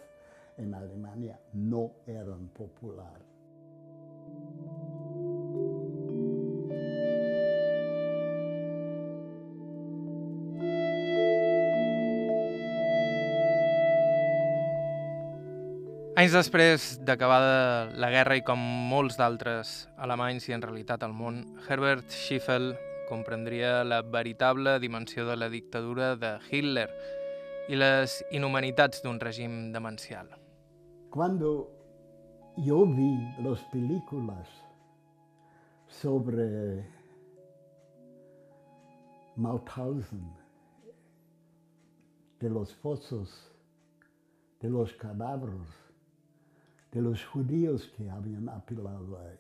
en 0.58 0.74
Alemania 0.74 1.40
no 1.54 1.92
eran 2.06 2.50
populares. 2.50 3.31
Anys 16.22 16.36
després 16.36 16.84
d'acabada 17.02 17.88
la 17.98 18.12
guerra 18.14 18.36
i 18.38 18.44
com 18.46 18.62
molts 18.92 19.16
d'altres 19.18 19.70
alemanys 20.06 20.44
i 20.52 20.54
en 20.54 20.62
realitat 20.62 21.02
al 21.02 21.16
món, 21.18 21.40
Herbert 21.66 22.14
Schiffel 22.14 22.76
comprendria 23.10 23.80
la 23.82 24.04
veritable 24.06 24.76
dimensió 24.84 25.26
de 25.26 25.40
la 25.40 25.50
dictadura 25.50 26.12
de 26.22 26.36
Hitler 26.52 26.86
i 27.74 27.82
les 27.82 28.20
inhumanitats 28.38 29.02
d'un 29.02 29.18
règim 29.18 29.72
demencial. 29.74 30.30
Cuando 31.10 31.72
yo 32.70 32.86
vi 32.86 33.18
las 33.42 33.66
películas 33.74 34.48
sobre 35.88 36.86
Mauthausen, 39.38 40.30
de 42.40 42.50
los 42.52 42.76
fosos, 42.76 43.34
de 44.60 44.70
los 44.70 44.94
cadáveres, 44.94 45.81
de 46.92 47.02
los 47.02 47.26
judíos 47.26 47.92
que 47.96 48.10
habían 48.10 48.50
apilado 48.50 49.18
ahí. 49.20 49.40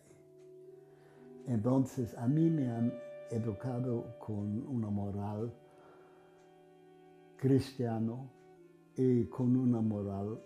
Entonces 1.48 2.18
a 2.18 2.28
mí 2.28 2.50
me 2.50 2.70
han 2.72 2.94
educado 3.30 4.18
con 4.20 4.66
una 4.68 4.90
moral 4.90 5.52
cristiano 7.38 8.30
y 8.96 9.26
con 9.26 9.56
una 9.56 9.82
moral 9.82 10.40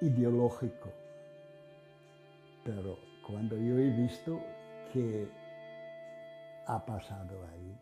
ideológico. 0.00 0.88
Pero 2.64 2.96
cuando 3.26 3.56
yo 3.56 3.78
he 3.78 3.90
visto 3.90 4.40
que 4.92 5.28
ha 6.66 6.84
pasado 6.84 7.36
ahí, 7.52 7.78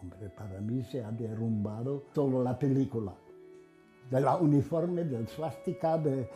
hombre, 0.00 0.28
para 0.30 0.60
mí 0.60 0.82
se 0.84 1.04
ha 1.04 1.10
derrumbado 1.10 2.04
toda 2.12 2.42
la 2.42 2.58
película. 2.58 3.14
De 4.10 4.20
la 4.20 4.36
uniforme, 4.36 5.04
del 5.04 5.26
swastika, 5.28 5.98
de, 5.98 6.28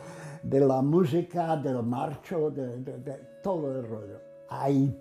de 0.43 0.59
la 0.59 0.81
música, 0.81 1.55
del 1.57 1.81
marcho, 1.83 2.51
de, 2.51 2.77
de- 2.79 3.19
todo 3.41 3.71
el 3.79 3.87
rollo. 3.87 4.19
Ahí. 4.49 4.93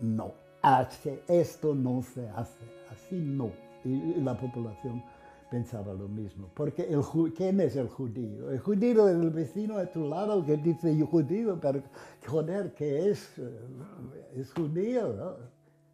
No. 0.00 0.32
Hace- 0.62 1.22
esto 1.26 1.74
no 1.74 2.02
se 2.02 2.28
hace. 2.30 2.64
Así 2.90 3.16
no. 3.16 3.50
Y, 3.84 4.20
la 4.20 4.36
población 4.38 5.02
pensaba 5.50 5.94
lo 5.94 6.06
mismo. 6.08 6.48
Porque 6.54 6.82
el, 6.82 7.00
¿quién 7.34 7.60
es 7.60 7.74
el 7.76 7.88
judío? 7.88 8.50
El 8.50 8.58
judío 8.60 9.08
es 9.08 9.14
el 9.16 9.30
vecino 9.30 9.78
a 9.78 9.86
tu 9.86 10.06
lado 10.06 10.44
que 10.44 10.56
dice 10.58 10.94
judío, 11.10 11.58
pero 11.60 11.82
joder, 12.26 12.74
¿qué 12.74 13.10
es? 13.10 13.38
Eh, 13.38 14.36
Es 14.36 14.52
judío. 14.52 15.36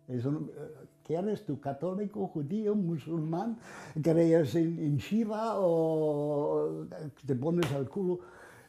Es 0.08 0.24
un, 0.24 0.50
eh, 0.56 0.86
¿Quieres 1.06 1.46
tú 1.46 1.60
católico, 1.60 2.26
judío, 2.26 2.74
musulmán? 2.74 3.56
¿Crees 4.02 4.56
en, 4.56 4.96
Shiva 4.96 5.52
o 5.60 6.84
te 7.24 7.36
pones 7.36 7.70
al 7.70 7.88
culo 7.88 8.18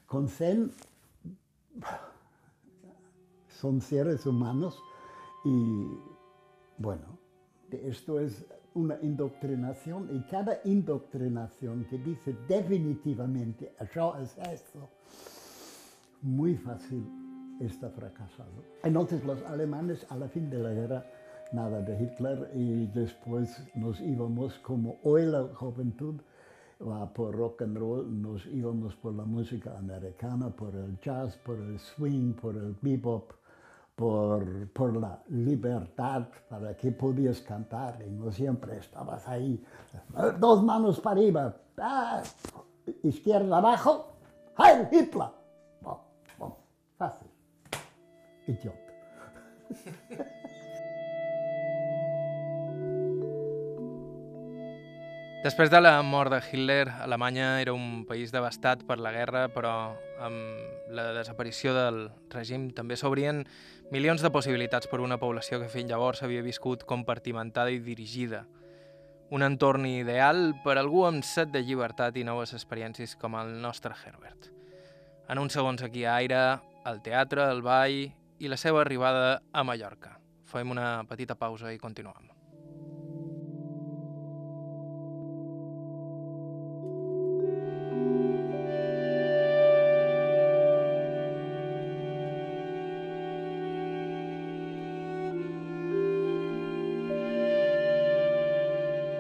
con 0.05 0.27
Zen? 0.27 0.71
Son 3.47 3.81
seres 3.81 4.23
humanos 4.27 4.79
y 5.45 5.87
bueno, 6.77 7.17
esto 7.71 8.19
es 8.19 8.45
una 8.75 8.99
indoctrinación 9.01 10.15
y 10.15 10.21
cada 10.29 10.59
indoctrinación 10.63 11.85
que 11.85 11.97
dice 11.97 12.35
definitivamente 12.47 13.73
eso 13.79 14.15
es 14.17 14.37
esto, 14.37 14.87
muy 16.21 16.55
fácil 16.55 17.03
está 17.59 17.89
fracasado. 17.89 18.63
Entonces 18.83 19.25
los 19.25 19.41
alemanes 19.45 20.05
a 20.11 20.17
la 20.17 20.29
fin 20.29 20.51
de 20.51 20.59
la 20.59 20.69
guerra 20.69 21.03
nada 21.51 21.81
de 21.81 22.01
Hitler 22.01 22.51
y 22.53 22.87
después 22.87 23.63
nos 23.75 23.99
íbamos 23.99 24.57
como 24.59 24.97
hoy 25.03 25.25
la 25.25 25.43
juventud 25.53 26.15
va 26.81 27.11
por 27.11 27.35
rock 27.35 27.63
and 27.63 27.77
roll, 27.77 28.21
nos 28.21 28.45
íbamos 28.47 28.95
por 28.95 29.13
la 29.13 29.23
música 29.23 29.77
americana, 29.77 30.49
por 30.49 30.75
el 30.75 30.99
jazz, 30.99 31.35
por 31.37 31.57
el 31.57 31.79
swing, 31.79 32.33
por 32.33 32.55
el 32.55 32.75
bebop, 32.81 33.31
por, 33.95 34.67
por 34.69 34.95
la 34.95 35.19
libertad, 35.29 36.27
para 36.49 36.75
que 36.75 36.91
podías 36.91 37.41
cantar 37.41 37.99
y 38.05 38.11
no 38.11 38.31
siempre 38.31 38.77
estabas 38.77 39.27
ahí, 39.27 39.63
dos 40.39 40.63
manos 40.63 40.99
para 40.99 41.19
arriba, 41.19 41.55
ah, 41.77 42.21
izquierda 43.03 43.57
abajo, 43.57 44.13
¡Heil 44.57 44.87
Hitler! 44.91 45.29
Bom, 45.81 45.99
bom, 46.39 46.55
fácil. 46.97 47.27
Idiota. 48.47 48.93
Després 55.43 55.69
de 55.69 55.79
la 55.79 56.01
mort 56.01 56.31
de 56.33 56.39
Hitler, 56.41 56.89
Alemanya 56.89 57.61
era 57.61 57.73
un 57.73 58.05
país 58.09 58.31
devastat 58.33 58.81
per 58.87 58.97
la 58.97 59.11
guerra, 59.13 59.45
però 59.53 59.93
amb 60.25 60.89
la 60.89 61.11
desaparició 61.13 61.75
del 61.75 62.07
règim 62.33 62.71
també 62.73 62.97
s'obrien 62.97 63.43
milions 63.93 64.25
de 64.25 64.31
possibilitats 64.33 64.89
per 64.89 64.99
una 64.99 65.19
població 65.21 65.59
que 65.61 65.69
fins 65.69 65.91
llavors 65.91 66.23
havia 66.25 66.41
viscut 66.41 66.87
compartimentada 66.89 67.69
i 67.69 67.77
dirigida. 67.85 68.47
Un 69.29 69.45
entorn 69.45 69.85
ideal 69.85 70.55
per 70.63 70.79
algú 70.81 71.05
amb 71.05 71.23
set 71.23 71.53
de 71.53 71.61
llibertat 71.61 72.17
i 72.17 72.25
noves 72.25 72.55
experiències 72.57 73.13
com 73.21 73.37
el 73.37 73.59
nostre 73.61 73.93
Herbert. 73.93 74.49
En 75.29 75.37
uns 75.37 75.53
segons 75.53 75.83
aquí 75.85 76.05
a 76.05 76.15
Aire, 76.15 76.39
el 76.89 77.03
teatre, 77.05 77.45
el 77.51 77.61
ball 77.61 78.07
i 78.39 78.49
la 78.49 78.57
seva 78.57 78.81
arribada 78.81 79.43
a 79.53 79.63
Mallorca. 79.63 80.17
Fem 80.49 80.73
una 80.73 81.03
petita 81.05 81.35
pausa 81.35 81.69
i 81.75 81.77
continuem. 81.77 82.36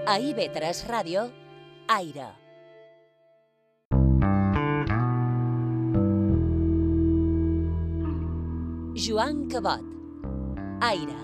A 0.07 0.13
IB3 0.23 0.85
Ràdio, 0.87 1.25
Aire. 1.91 2.29
Joan 8.95 9.49
Cabot. 9.51 9.83
Aire. 10.79 11.19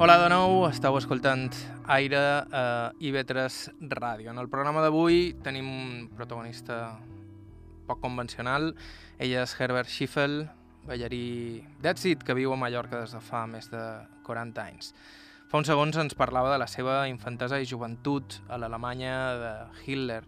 Hola 0.00 0.16
de 0.24 0.32
nou, 0.32 0.62
esteu 0.72 0.96
escoltant 0.96 1.50
Aire 1.84 2.16
a 2.48 2.92
IB3 2.96 3.64
Ràdio. 3.92 4.32
En 4.32 4.40
el 4.40 4.48
programa 4.48 4.80
d'avui 4.80 5.34
tenim 5.44 5.68
un 5.68 6.08
protagonista 6.16 6.96
poc 7.86 8.00
convencional. 8.02 8.72
Ella 9.18 9.44
és 9.44 9.56
Herbert 9.58 9.90
Schiffel, 9.90 10.44
ballarí 10.84 11.64
d'èxit 11.82 12.24
que 12.24 12.36
viu 12.36 12.52
a 12.52 12.58
Mallorca 12.60 13.02
des 13.04 13.14
de 13.16 13.20
fa 13.24 13.44
més 13.50 13.70
de 13.72 13.82
40 14.26 14.64
anys. 14.64 14.94
Fa 15.50 15.60
uns 15.60 15.68
segons 15.70 15.96
ens 16.00 16.16
parlava 16.18 16.52
de 16.52 16.58
la 16.58 16.66
seva 16.66 17.04
infantesa 17.08 17.60
i 17.60 17.68
joventut 17.68 18.40
a 18.48 18.58
l'Alemanya 18.58 19.16
de 19.38 19.52
Hitler. 19.84 20.22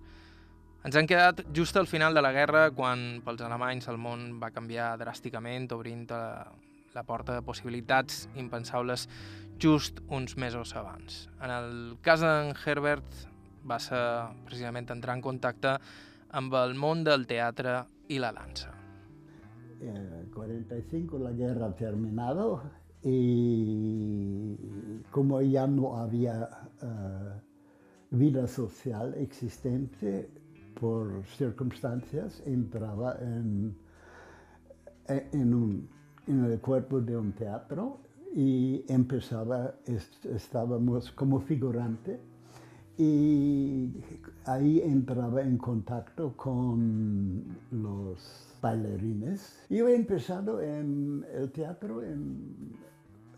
Ens 0.87 0.95
han 0.95 1.09
quedat 1.11 1.43
just 1.57 1.77
al 1.77 1.89
final 1.91 2.15
de 2.15 2.23
la 2.23 2.31
guerra, 2.31 2.69
quan 2.71 3.23
pels 3.27 3.43
alemanys 3.43 3.89
el 3.91 3.99
món 3.99 4.37
va 4.39 4.53
canviar 4.55 4.93
dràsticament, 5.01 5.67
obrint 5.75 6.05
la, 6.13 6.47
la 6.95 7.03
porta 7.03 7.35
de 7.35 7.43
possibilitats 7.43 8.29
impensables 8.39 9.09
just 9.59 9.99
uns 10.07 10.37
mesos 10.37 10.77
abans. 10.77 11.27
En 11.43 11.51
el 11.51 11.73
cas 12.07 12.23
d'en 12.23 12.53
Herbert 12.55 13.27
va 13.67 13.81
ser 13.83 14.03
precisament 14.47 14.87
entrar 14.95 15.17
en 15.17 15.25
contacte 15.25 15.75
el 16.37 16.75
món 16.75 17.03
del 17.05 17.27
teatre 17.27 17.79
i 18.13 18.19
la 18.21 18.31
dansa. 18.33 18.73
En 19.81 19.97
el 19.97 20.27
45 20.35 21.19
la 21.19 21.33
guerra 21.33 21.75
terminado 21.75 22.63
y 23.03 24.57
como 25.11 25.41
ya 25.41 25.67
no 25.67 25.97
había 25.97 26.49
uh, 26.83 28.17
vida 28.17 28.47
social 28.47 29.15
existente 29.15 30.29
por 30.79 31.25
circunstancias, 31.39 32.43
entraba 32.45 33.17
en, 33.21 33.75
en, 35.09 35.55
un, 35.55 35.89
en 36.27 36.45
el 36.45 36.61
cuerpo 36.61 37.01
de 37.01 37.17
un 37.17 37.33
teatro 37.33 38.01
y 38.35 38.85
empezaba, 38.89 39.75
est 39.87 40.27
estábamos 40.27 41.13
como 41.13 41.41
figurante 41.41 42.21
y 42.99 43.93
ahí 44.47 44.81
entraba 44.81 45.43
en 45.43 45.59
contacto 45.59 46.35
con 46.37 47.45
los 47.71 48.57
bailarines. 48.63 49.67
Yo 49.69 49.89
he 49.89 49.95
empezado 49.95 50.63
en 50.63 51.25
el 51.35 51.51
teatro 51.53 52.03
en, 52.03 52.73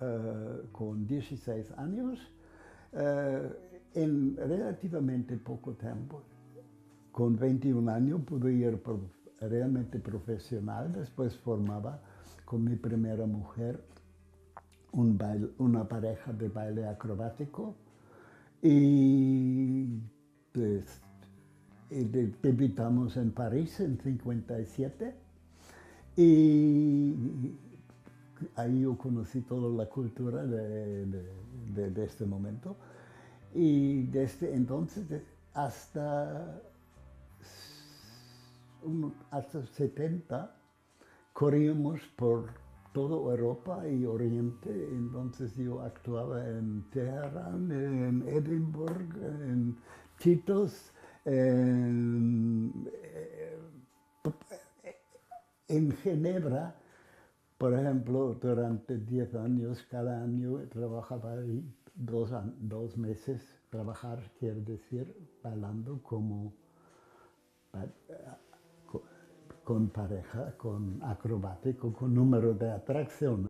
uh, 0.00 0.70
con 0.70 1.06
16 1.06 1.72
años, 1.76 2.20
uh, 2.92 2.98
en 3.94 4.36
relativamente 4.36 5.36
poco 5.36 5.72
tiempo. 5.74 6.22
Con 7.10 7.36
21 7.36 7.90
años 7.90 8.20
pude 8.24 8.52
ir 8.52 8.80
pro 8.80 9.00
realmente 9.40 9.98
profesional, 10.00 10.92
después 10.92 11.36
formaba 11.36 12.00
con 12.44 12.64
mi 12.64 12.74
primera 12.74 13.24
mujer 13.26 13.80
una 14.92 15.86
pareja 15.86 16.32
de 16.32 16.48
baile 16.48 16.86
acrobático 16.86 17.76
y 18.62 19.86
pues 20.52 21.00
debutamos 22.42 23.16
en 23.16 23.30
París 23.30 23.80
en 23.80 23.98
57 24.00 25.14
y 26.16 27.14
ahí 28.56 28.80
yo 28.80 28.96
conocí 28.98 29.40
toda 29.42 29.70
la 29.76 29.88
cultura 29.88 30.44
de, 30.44 31.06
de, 31.06 31.90
de 31.90 32.04
este 32.04 32.26
momento. 32.26 32.76
Y 33.54 34.02
desde 34.06 34.54
entonces 34.54 35.22
hasta, 35.54 36.60
hasta 39.30 39.66
70 39.66 40.54
corríamos 41.32 42.00
por 42.16 42.50
toda 42.92 43.16
Europa 43.16 43.86
y 43.88 44.04
Oriente, 44.04 44.70
entonces 44.90 45.56
yo 45.56 45.80
actuaba 45.80 46.46
en 46.48 46.88
Teherán, 46.90 47.70
en 47.70 48.28
Edimburgo, 48.28 49.26
en 49.26 49.76
Titos, 50.18 50.92
en, 51.24 52.90
en 55.68 55.92
Ginebra, 55.92 56.74
por 57.58 57.74
ejemplo, 57.74 58.34
durante 58.40 58.98
10 58.98 59.34
años, 59.34 59.86
cada 59.90 60.22
año 60.22 60.58
trabajaba 60.68 61.32
ahí 61.32 61.64
dos, 61.94 62.30
dos 62.60 62.96
meses, 62.96 63.42
trabajar 63.70 64.30
quiere 64.38 64.60
decir 64.60 65.14
bailando 65.42 66.00
como 66.02 66.54
con 69.68 69.90
pareja, 69.90 70.56
con 70.56 70.98
acrobático, 71.02 71.92
con 71.92 72.14
número 72.14 72.54
de 72.54 72.70
atracción. 72.70 73.46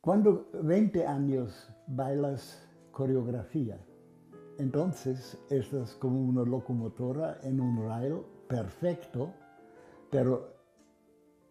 Cuando 0.00 0.48
20 0.54 1.06
años 1.06 1.68
bailas 1.86 2.66
coreografía, 2.92 3.78
entonces 4.56 5.38
estás 5.50 5.96
como 5.96 6.18
una 6.18 6.44
locomotora 6.44 7.40
en 7.42 7.60
un 7.60 7.86
rail 7.86 8.22
perfecto, 8.48 9.34
pero 10.10 10.55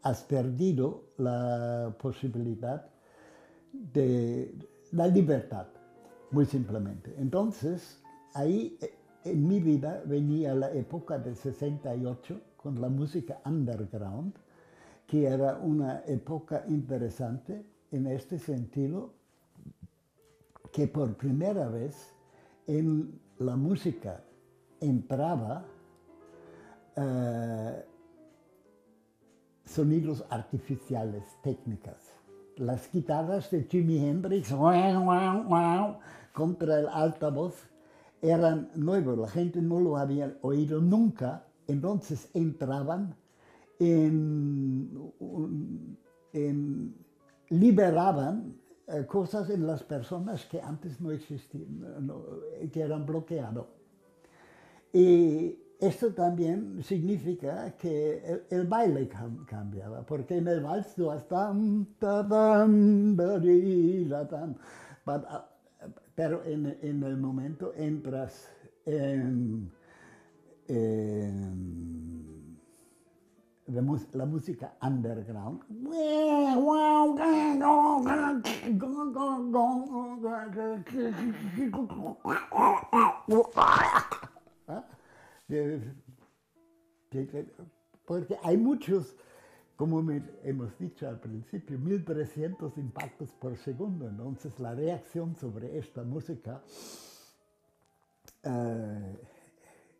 has 0.06 0.24
perdido 0.24 1.04
la 1.18 1.96
posibilidad 2.00 2.86
de 3.74 4.54
la 4.92 5.08
libertad, 5.08 5.66
muy 6.30 6.46
simplemente. 6.46 7.16
Entonces, 7.18 8.04
ahí 8.36 8.78
en 9.24 9.48
mi 9.48 9.60
vida 9.60 10.04
venía 10.06 10.54
la 10.54 10.72
época 10.72 11.18
de 11.18 11.34
68 11.34 12.40
con 12.56 12.80
la 12.80 12.88
música 12.88 13.42
underground, 13.46 14.36
que 15.08 15.26
era 15.26 15.58
una 15.58 16.04
época 16.06 16.64
interesante 16.68 17.66
en 17.92 18.06
este 18.06 18.38
sentido, 18.38 19.12
que 20.72 20.88
por 20.88 21.18
primera 21.18 21.68
vez 21.68 22.14
en 22.68 23.20
la 23.40 23.56
música 23.56 24.24
entraba 24.80 25.66
uh, 26.96 27.95
sonidos 29.66 30.24
artificiales, 30.30 31.24
técnicas. 31.42 31.98
Las 32.58 32.92
guitarras 32.92 33.52
de 33.52 33.64
Jimi 33.64 33.98
Hendrix 33.98 34.54
contra 36.34 36.80
el 36.80 36.88
altavoz 36.88 37.56
eran 38.22 38.70
nuevos, 38.76 39.18
la 39.18 39.28
gente 39.28 39.62
no 39.62 39.80
lo 39.80 39.98
había 39.98 40.38
oído 40.42 40.80
nunca, 40.80 41.46
entonces 41.68 42.30
entraban 42.34 43.16
en, 43.80 45.12
liberaban 47.50 48.56
eh, 48.88 49.06
cosas 49.06 49.50
en 49.50 49.68
las 49.68 49.84
personas 49.84 50.46
que 50.46 50.62
antes 50.62 51.02
no 51.02 51.12
existían, 51.12 52.06
no, 52.06 52.24
que 52.72 52.82
eran 52.82 53.06
bloqueadas. 53.06 53.66
Esto 55.80 56.14
también 56.14 56.82
significa 56.84 57.76
que 57.78 58.44
el, 58.50 58.68
baile 58.68 59.08
cam, 59.08 59.46
cambiaba, 59.46 60.06
porque 60.06 60.38
en 60.38 60.48
el 60.48 60.62
vals 60.62 60.96
tú 60.96 61.12
has 61.12 61.28
tan, 61.28 61.86
tan, 62.00 62.30
tan, 63.18 64.58
pero 66.16 66.44
en, 66.46 66.78
en, 66.82 67.04
el 67.04 67.18
momento 67.18 67.74
entras 67.76 68.50
en, 68.86 69.70
en 70.68 72.58
la, 73.68 73.82
la, 74.14 74.26
música 74.26 74.74
underground. 74.82 75.62
Porque 88.06 88.38
hay 88.44 88.58
muchos, 88.58 89.16
como 89.76 90.00
hemos 90.44 90.78
dicho 90.80 91.08
al 91.08 91.20
principio, 91.20 91.78
1300 91.80 92.78
impactos 92.78 93.32
por 93.34 93.56
segundo. 93.58 94.08
Entonces 94.08 94.60
la 94.60 94.74
reacción 94.74 95.36
sobre 95.36 95.78
esta 95.78 96.04
música, 96.04 96.62
eh, 98.44 99.18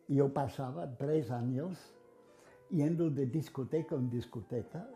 yo 0.08 0.32
pasaba 0.32 0.96
tres 0.96 1.30
años 1.30 1.78
yendo 2.70 3.10
de 3.10 3.26
discoteca 3.26 3.94
en 3.94 4.10
discoteca, 4.10 4.88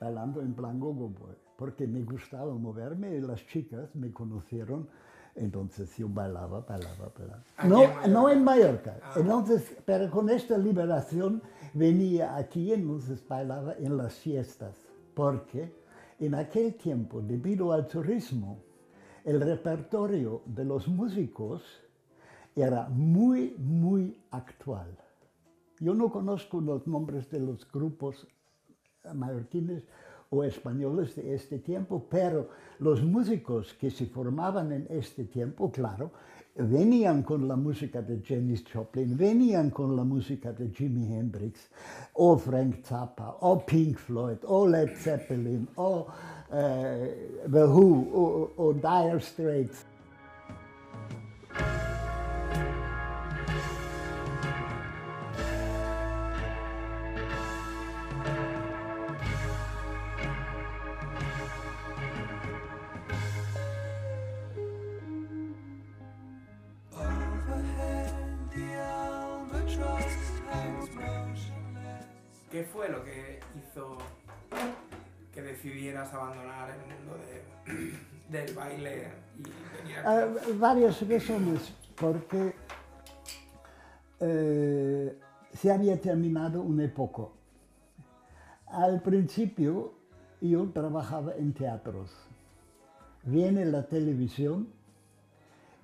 bailando 0.00 0.40
en 0.40 0.54
plan 0.54 0.80
gogo, 0.80 1.12
porque 1.56 1.86
me 1.86 2.02
gustaba 2.02 2.52
moverme 2.54 3.14
y 3.16 3.20
las 3.20 3.46
chicas 3.46 3.94
me 3.94 4.12
conocieron 4.12 4.88
entonces 5.34 5.96
yo 5.96 6.08
bailaba, 6.08 6.60
bailaba, 6.60 7.12
bailaba. 7.16 7.44
No, 7.64 8.06
no 8.08 8.28
en 8.28 8.44
Mallorca. 8.44 8.98
Ah. 9.02 9.14
Entonces, 9.16 9.76
pero 9.84 10.10
con 10.10 10.28
esta 10.28 10.58
liberación 10.58 11.42
venía 11.74 12.36
aquí, 12.36 12.72
entonces 12.72 13.26
bailaba 13.26 13.74
en 13.78 13.96
las 13.96 14.14
fiestas, 14.14 14.76
porque 15.14 15.72
en 16.18 16.34
aquel 16.34 16.74
tiempo, 16.74 17.20
debido 17.20 17.72
al 17.72 17.86
turismo, 17.86 18.58
el 19.24 19.40
repertorio 19.40 20.42
de 20.46 20.64
los 20.64 20.88
músicos 20.88 21.62
era 22.54 22.88
muy, 22.88 23.54
muy 23.58 24.20
actual. 24.30 24.96
Yo 25.78 25.94
no 25.94 26.10
conozco 26.10 26.60
los 26.60 26.86
nombres 26.86 27.30
de 27.30 27.40
los 27.40 27.70
grupos 27.70 28.26
mallorquines 29.14 29.82
o 30.32 30.42
españoles 30.42 31.14
de 31.14 31.34
este 31.34 31.58
tiempo, 31.58 32.06
pero 32.08 32.48
los 32.78 33.02
músicos 33.02 33.74
que 33.74 33.90
se 33.90 34.06
formaban 34.06 34.72
en 34.72 34.86
este 34.88 35.24
tiempo, 35.24 35.70
claro, 35.70 36.10
venían 36.56 37.22
con 37.22 37.46
la 37.46 37.54
música 37.56 38.00
de 38.00 38.22
Janis 38.26 38.64
Joplin, 38.72 39.16
venían 39.16 39.70
con 39.70 39.94
la 39.94 40.04
música 40.04 40.52
de 40.52 40.70
Jimi 40.70 41.14
Hendrix, 41.14 41.68
o 42.14 42.36
Frank 42.38 42.82
Zappa, 42.82 43.36
o 43.40 43.58
Pink 43.64 43.98
Floyd, 43.98 44.38
o 44.44 44.66
Led 44.66 44.96
Zeppelin, 44.96 45.68
o 45.76 46.06
eh, 46.50 47.42
The 47.50 47.64
Who, 47.64 48.08
o, 48.14 48.52
o 48.56 48.72
Dire 48.72 49.20
Straits. 49.20 49.91
Fue 72.82 72.90
lo 72.90 73.04
que 73.04 73.38
hizo 73.56 73.96
que 75.32 75.40
decidieras 75.40 76.12
abandonar 76.12 76.70
el 76.70 76.96
mundo 76.96 77.16
de- 77.24 77.92
del 78.28 78.54
baile 78.56 79.12
y 79.38 79.42
venir 79.82 79.98
aquí? 79.98 80.04
Ah, 80.04 80.26
varias 80.58 81.08
razones, 81.08 81.72
porque 81.94 82.56
eh, 84.18 85.16
se 85.52 85.70
había 85.70 86.00
terminado 86.00 86.60
una 86.62 86.84
época. 86.84 87.28
Al 88.66 89.00
principio 89.00 89.92
yo 90.40 90.68
trabajaba 90.70 91.36
en 91.36 91.52
teatros. 91.52 92.10
Viene 93.22 93.64
la 93.64 93.86
televisión 93.86 94.66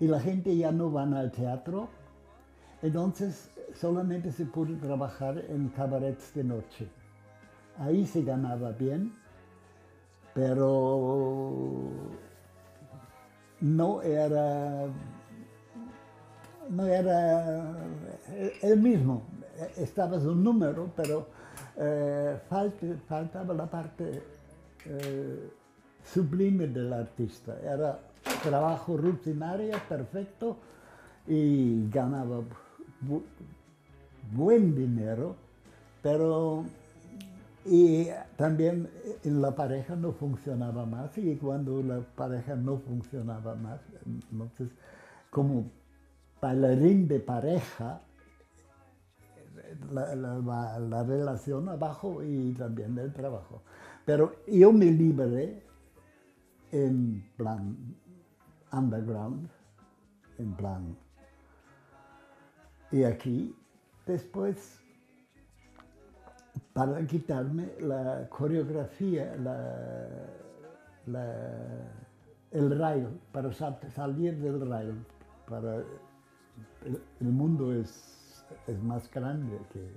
y 0.01 0.09
la 0.09 0.19
gente 0.19 0.57
ya 0.57 0.73
no 0.73 0.91
van 0.91 1.15
al 1.15 1.31
teatro, 1.31 1.91
entonces 2.83 3.51
solamente 3.75 4.33
se 4.33 4.45
puede 4.47 4.75
trabajar 4.77 5.39
en 5.49 5.69
cabarets 5.69 6.35
de 6.35 6.45
noche. 6.45 6.89
Ahí 7.79 8.07
se 8.07 8.23
ganaba 8.23 8.73
bien, 8.73 9.15
pero 10.35 11.91
no 13.61 14.03
era, 14.03 14.87
no 16.69 16.87
era 16.87 17.77
el 18.63 18.81
mismo. 18.81 19.23
Estabas 19.77 20.25
un 20.25 20.43
número, 20.43 20.91
pero 20.97 21.27
eh, 21.77 22.39
faltaba 23.09 23.55
la 23.55 23.67
parte 23.67 24.23
eh, 24.85 25.51
sublime 26.05 26.67
del 26.67 26.93
artista. 26.93 27.57
Era 27.63 28.01
trabajo 28.43 28.97
rutinario, 28.97 29.77
perfecto, 29.89 30.57
y 31.27 31.89
ganaba 31.91 32.41
bu- 33.03 33.23
buen 34.33 34.75
dinero, 34.75 35.37
pero 36.03 36.65
y 37.65 38.07
también 38.37 38.89
en 39.25 39.43
la 39.43 39.55
pareja 39.55 39.95
no 39.97 40.13
funcionaba 40.13 40.87
más 40.87 41.17
y 41.19 41.37
cuando 41.37 41.83
la 41.83 42.01
pareja 42.01 42.55
no 42.57 42.79
funcionaba 42.79 43.55
más, 43.57 43.81
entonces 44.33 44.69
como 45.31 45.71
bailarín 46.41 47.09
de 47.09 47.21
pareja, 47.21 48.01
la- 49.93 50.15
la- 50.15 50.79
la 50.79 51.03
relación 51.05 51.69
abajo 51.69 52.23
y 52.23 52.53
también 52.53 52.97
el 52.99 53.13
trabajo. 53.13 53.63
Pero 54.07 54.33
yo 54.47 54.73
me 54.73 54.87
libré 54.87 55.63
en 56.73 57.23
plan 57.37 57.77
underground, 58.73 59.49
en 60.39 60.53
plan... 60.55 60.97
Y 62.91 63.05
aquí, 63.05 63.55
después 64.07 64.81
para 66.73 67.05
quitarme 67.07 67.73
la 67.81 68.29
coreografía, 68.29 69.35
el 72.53 72.79
rail, 72.79 73.09
para 73.33 73.53
sal- 73.53 73.81
salir 73.95 74.37
del 74.39 74.61
rail. 74.69 75.05
Para, 75.49 75.83
el, 77.21 77.27
mundo 77.33 77.75
es, 77.75 78.45
es 78.69 78.81
más 78.83 79.11
grande 79.11 79.59
que... 79.73 79.91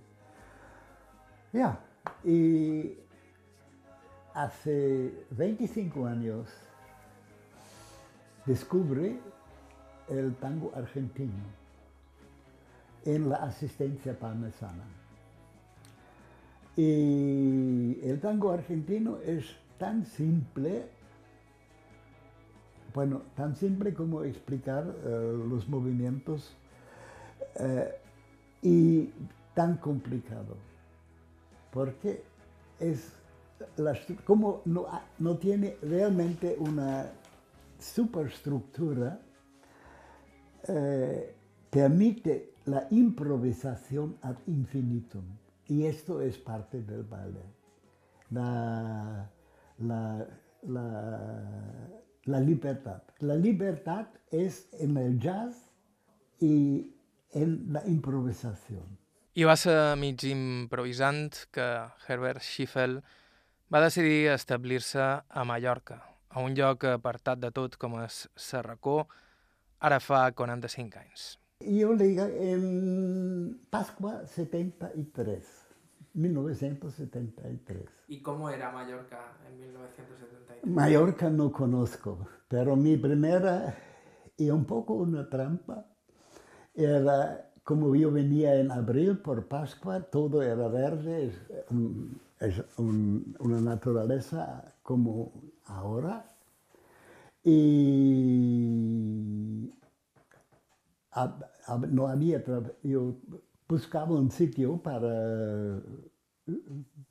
Ya, 1.54 1.80
y 2.24 2.98
hace 4.34 5.26
25 5.32 6.08
años 6.08 6.48
descubrí 8.46 9.20
el 10.10 10.34
tango 10.38 10.72
argentino 10.76 11.61
en 13.06 13.30
la 13.30 13.38
asistencia 13.38 14.18
parmesana. 14.18 14.84
Y 16.78 18.00
el 18.04 18.20
tango 18.22 18.52
argentino 18.52 19.18
es 19.26 19.46
tan 19.78 20.06
simple, 20.06 20.86
bueno, 22.94 23.24
tan 23.36 23.56
simple 23.56 23.94
como 23.94 24.24
explicar 24.24 24.86
eh, 25.04 25.34
los 25.50 25.68
movimientos 25.68 26.56
eh, 27.60 27.94
y 28.62 29.10
tan 29.54 29.78
complicado, 29.78 30.56
porque 31.72 32.24
es 32.80 33.12
como 34.26 34.62
no, 34.66 34.88
ha- 34.88 35.04
no 35.20 35.38
tiene 35.38 35.78
realmente 35.82 36.56
una 36.60 37.06
superestructura, 37.80 39.20
eh, 40.68 41.36
permite 41.72 42.54
la 42.66 42.86
improvisación 42.92 44.18
ad 44.22 44.36
infinitum. 44.46 45.24
Y 45.68 45.86
esto 45.86 46.22
es 46.22 46.38
parte 46.38 46.82
del 46.84 47.04
baile. 47.04 47.42
La, 48.30 49.30
la- 49.80 50.28
la- 50.64 51.90
la 52.26 52.40
libertad. 52.40 53.02
La 53.20 53.36
libertad 53.36 54.08
es 54.30 54.70
en 54.74 54.98
el 54.98 55.20
jazz 55.20 55.72
y 56.40 56.94
en 57.32 57.72
la 57.74 57.82
improvisación. 57.88 59.00
I 59.34 59.46
va 59.46 59.56
ser 59.56 59.96
mig 59.98 60.22
improvisant 60.28 61.34
que 61.52 61.64
Herbert 62.08 62.42
Schiffel 62.42 63.02
va 63.74 63.80
decidir 63.80 64.28
establir-se 64.30 65.00
a 65.00 65.44
Mallorca, 65.46 66.04
a 66.30 66.42
un 66.42 66.54
lloc 66.54 66.84
apartat 66.84 67.40
de 67.40 67.52
tot 67.56 67.78
com 67.80 67.96
és 68.04 68.26
Serracó, 68.36 69.08
ara 69.80 70.02
fa 70.04 70.26
45 70.36 71.00
anys. 71.00 71.40
Yo 71.68 71.94
llegué 71.96 72.52
en 72.54 73.60
Pascua 73.70 74.26
73, 74.26 75.46
1973. 76.14 77.84
¿Y 78.08 78.22
cómo 78.22 78.50
era 78.50 78.72
Mallorca 78.72 79.34
en 79.48 79.60
1973? 79.60 80.66
Mallorca 80.74 81.30
no 81.30 81.52
conozco, 81.52 82.28
pero 82.48 82.76
mi 82.76 82.98
primera, 82.98 83.76
y 84.38 84.50
un 84.50 84.66
poco 84.66 84.94
una 84.96 85.30
trampa, 85.30 85.86
era 86.74 87.48
como 87.64 87.96
yo 87.96 88.12
venía 88.12 88.56
en 88.56 88.72
abril 88.72 89.20
por 89.20 89.48
Pascua, 89.48 90.02
todo 90.02 90.42
era 90.42 90.68
verde, 90.68 91.28
es, 91.28 91.36
un- 91.70 92.20
es 92.40 92.62
un- 92.78 93.36
una 93.40 93.62
naturaleza 93.62 94.74
como 94.84 95.32
ahora. 95.66 96.26
Y 98.72 99.72
no 101.90 102.08
había, 102.08 102.44
yo 102.84 103.16
buscaba 103.68 104.16
un 104.16 104.32
sitio 104.32 104.78
para 104.82 105.82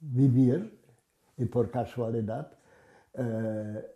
vivir 0.00 0.78
y 1.36 1.44
por 1.46 1.70
casualidad 1.70 2.52
eh, 3.14 3.86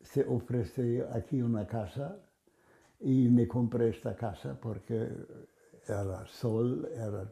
se 0.00 0.24
ofreció 0.26 1.08
aquí 1.12 1.42
una 1.42 1.66
casa 1.66 2.16
y 3.00 3.28
me 3.28 3.46
compré 3.48 3.90
esta 3.90 4.14
casa 4.14 4.58
porque 4.60 5.08
era 5.86 6.26
sol, 6.26 6.88
era, 6.94 7.30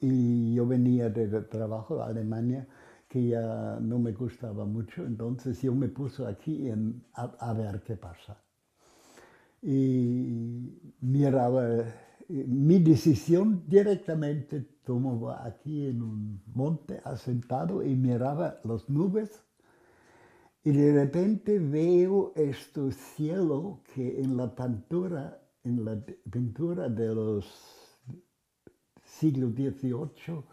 y 0.00 0.54
yo 0.54 0.66
venía 0.66 1.08
de, 1.08 1.26
trabajo 1.42 2.02
a 2.02 2.08
Alemania 2.08 2.66
que 3.08 3.28
ya 3.28 3.78
no 3.80 3.98
me 3.98 4.12
gustaba 4.12 4.64
mucho, 4.64 5.04
entonces 5.04 5.62
yo 5.62 5.74
me 5.74 5.88
puse 5.88 6.26
aquí 6.26 6.70
a 7.14 7.52
ver 7.52 7.82
qué 7.82 7.96
pasa. 7.96 8.43
Y 9.64 10.94
miraba, 11.00 11.80
eh, 12.28 12.44
mi 12.46 12.78
decisión 12.78 13.64
directamente 13.66 14.60
tomaba 14.84 15.46
aquí 15.46 15.86
en 15.86 16.02
un 16.02 16.42
monte 16.54 17.00
asentado 17.04 17.82
y 17.82 17.96
miraba 17.96 18.60
las 18.64 18.88
nubes. 18.90 19.42
Y 20.62 20.70
de 20.70 20.92
repente 20.92 21.58
veo 21.58 22.32
este 22.36 22.92
cielo 22.92 23.80
que 23.94 24.20
en 24.20 24.36
la 24.36 24.54
pintura, 24.54 25.40
en 25.62 25.84
la 25.84 25.98
pintura 26.30 26.88
de 26.88 27.14
los 27.14 27.94
siglo 29.02 29.48
XVIII, 29.50 30.44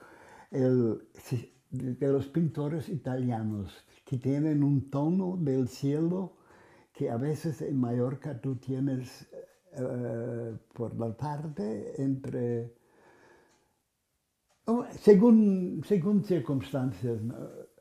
el, 0.51 1.07
de 1.69 2.07
los 2.11 2.27
pintores 2.27 2.89
italianos, 2.89 3.85
que 4.05 4.17
tienen 4.17 4.63
un 4.63 4.89
tono 4.89 5.37
del 5.37 5.67
cielo 5.67 6.37
que 6.93 7.09
a 7.09 7.17
veces 7.17 7.61
en 7.61 7.79
Mallorca 7.79 8.39
tú 8.39 8.55
tienes 8.55 9.27
eh, 9.73 10.57
por 10.73 10.95
la 10.99 11.15
tarde 11.15 11.93
entre, 11.97 12.73
oh, 14.65 14.85
según, 14.99 15.81
según 15.85 16.23
circunstancias, 16.23 17.19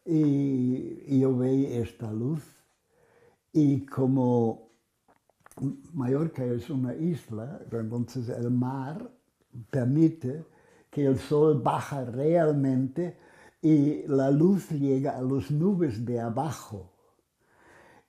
y 0.05 1.21
yo 1.21 1.37
veía 1.37 1.81
esta 1.81 2.11
luz 2.11 2.43
y 3.53 3.85
como 3.87 4.71
Mallorca 5.93 6.45
es 6.45 6.71
una 6.71 6.95
isla, 6.95 7.61
entonces 7.71 8.29
el 8.29 8.51
mar 8.51 9.11
permite 9.71 10.45
que 10.91 11.07
el 11.07 11.19
sol 11.19 11.61
baja 11.63 12.05
realmente 12.05 13.17
y 13.61 14.07
la 14.07 14.31
luz 14.31 14.71
llega 14.71 15.17
a 15.19 15.23
las 15.23 15.51
nubes 15.51 16.05
de 16.05 16.21
abajo. 16.21 16.93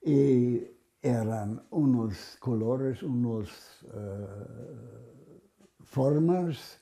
Y 0.04 0.62
eran 1.02 1.62
unos 1.72 2.38
colores, 2.40 3.02
unos 3.04 3.84
uh, 3.86 5.84
formas 5.84 6.80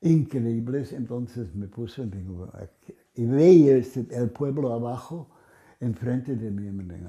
increíbles. 0.00 0.92
Entonces 0.92 1.54
me 1.54 1.68
puse 1.68 2.06
digo, 2.06 2.50
aquí, 2.54 2.94
y 3.14 3.26
veía 3.26 3.76
este, 3.76 4.06
el 4.10 4.30
pueblo 4.30 4.72
abajo, 4.72 5.30
enfrente 5.80 6.34
de 6.34 6.50
mí, 6.50 6.68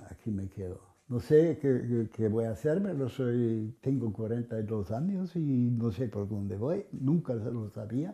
aquí 0.10 0.32
me 0.32 0.48
quedo. 0.48 0.88
No 1.10 1.22
sé 1.22 1.58
qué, 1.62 2.28
voy 2.28 2.46
a 2.46 2.52
hacer, 2.52 2.82
pero 2.84 3.08
soy, 3.08 3.78
tengo 3.82 4.12
42 4.12 4.92
años 4.92 5.36
y 5.38 5.40
no 5.72 5.90
sé 5.90 6.10
por 6.10 6.28
dónde 6.28 6.58
voy, 6.58 6.86
nunca 6.92 7.34
lo 7.34 7.70
sabía, 7.70 8.14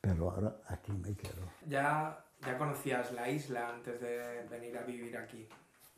pero 0.00 0.30
ahora 0.30 0.56
aquí 0.68 0.92
me 0.92 1.14
quedo. 1.16 1.42
¿Ya, 1.68 2.24
ya 2.40 2.56
conocías 2.56 3.12
la 3.12 3.28
isla 3.28 3.74
antes 3.74 4.00
de 4.00 4.46
venir 4.48 4.78
a 4.78 4.82
vivir 4.84 5.16
aquí? 5.16 5.48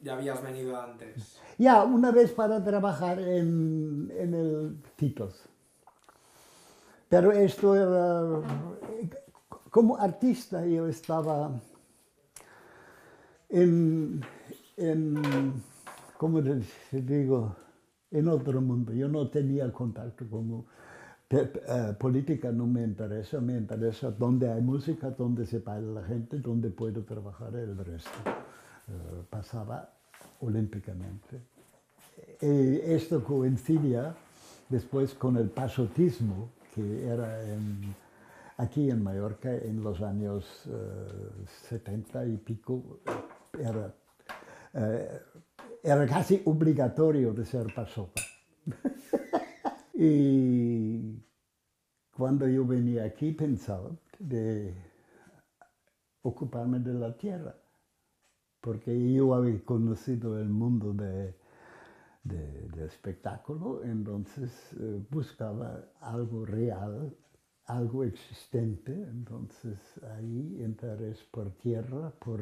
¿Ya 0.01 0.15
habías 0.15 0.43
venido 0.43 0.81
antes? 0.81 1.39
Ya, 1.59 1.85
una 1.85 2.11
vez 2.11 2.33
para 2.33 2.63
trabajar 2.63 3.19
en, 3.21 4.13
en 4.17 4.35
el 4.35 4.83
Titos. 4.97 5.49
Pero 7.09 7.33
esto 7.33 7.75
era, 7.75 8.43
como 9.71 9.97
artista 9.97 10.65
yo 10.67 10.87
estaba 10.89 11.51
en, 13.49 14.21
en 14.77 15.63
¿cómo 16.19 16.43
te 16.43 16.61
digo? 17.01 17.57
En 18.11 18.29
otro 18.29 18.61
mundo. 18.61 18.93
Yo 18.93 19.09
no 19.09 19.29
tenía 19.29 19.73
contacto 19.73 20.29
con 20.29 20.65
eh, 21.31 21.95
política, 21.99 22.53
no 22.53 22.67
me 22.67 22.83
interesa, 22.83 23.41
me 23.41 23.57
interesa 23.57 24.11
dónde 24.11 24.51
hay 24.51 24.63
música, 24.63 25.11
dónde 25.11 25.47
se 25.47 25.59
baila 25.59 26.01
la 26.01 26.07
gente, 26.07 26.39
dónde 26.39 26.71
puedo 26.71 27.03
trabajar 27.05 27.57
el 27.57 27.77
resto. 27.77 28.11
Eh, 28.89 29.23
pasaba 29.31 29.91
olímpicamente. 30.41 31.41
Y 32.41 32.81
esto 32.81 33.25
coincidía 33.25 34.15
después 34.69 35.15
con 35.15 35.37
el 35.37 35.49
pasotismo, 35.51 36.51
que 36.75 37.07
era 37.07 37.41
aquí 38.59 38.91
en 38.91 39.03
Mallorca 39.03 39.53
en 39.53 39.83
los 39.83 40.01
años 40.03 40.67
uh, 40.67 41.47
70 41.69 42.27
y 42.27 42.37
pico, 42.37 43.01
era 43.59 43.93
era 45.85 46.07
casi 46.07 46.41
obligatorio 46.47 47.35
ser 47.45 47.73
pasopa. 47.75 48.23
y 49.95 51.23
cuando 52.17 52.49
yo 52.49 52.65
venía 52.65 53.05
aquí 53.05 53.33
pensaba 53.33 53.91
de 54.19 54.75
ocuparme 56.23 56.79
de 56.79 56.95
la 56.95 57.15
tierra, 57.17 57.55
porque 58.65 59.13
yo 59.13 59.35
había 59.35 59.63
conocido 59.63 60.41
el 60.41 60.49
mundo 60.49 60.95
de, 60.95 61.35
de, 62.25 62.69
de 62.71 62.87
espectáculo, 62.87 63.85
entonces 63.85 64.51
eh, 64.81 65.03
buscaba 65.11 65.85
algo 66.01 66.47
real, 66.47 67.15
algo 67.67 68.05
existente, 68.05 68.93
entonces 68.93 69.79
ahí 70.17 70.63
interés 70.65 71.23
por 71.25 71.51
tierra, 71.59 72.11
por 72.19 72.41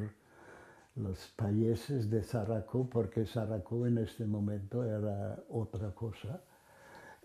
los 0.94 1.18
países 1.36 2.08
de 2.08 2.22
Saracó, 2.22 2.88
porque 2.88 3.26
Saracó 3.26 3.84
en 3.88 3.98
este 3.98 4.24
momento 4.24 4.84
era 4.84 5.42
otra 5.48 5.92
cosa. 5.92 6.40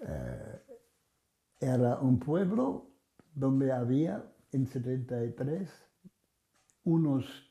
Eh, 0.01 0.59
era 1.59 1.99
un 1.99 2.17
pueblo 2.19 2.89
donde 3.35 3.71
había 3.71 4.23
en 4.51 4.65
73 4.65 5.69
unos 6.85 7.46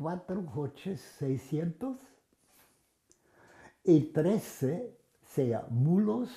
cuatro 0.00 0.46
coches 0.46 0.98
600 1.18 1.98
y 3.84 4.00
13, 4.00 4.98
sea 5.22 5.66
mulos, 5.68 6.30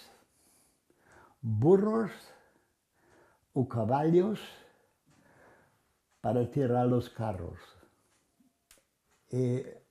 burros 1.42 2.12
o 3.54 3.66
caballos 3.66 4.42
para 6.20 6.52
tirar 6.52 6.88
los 6.88 7.10
carros. 7.10 7.58
Eh, 9.30 9.82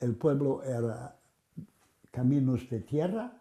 el 0.00 0.14
pueblo 0.14 0.62
era 0.62 1.18
caminos 2.10 2.68
de 2.68 2.80
tierra, 2.80 3.40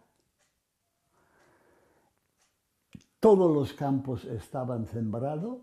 todos 3.19 3.54
los 3.54 3.73
campos 3.73 4.23
estaban 4.23 4.88
sembrados 4.88 5.60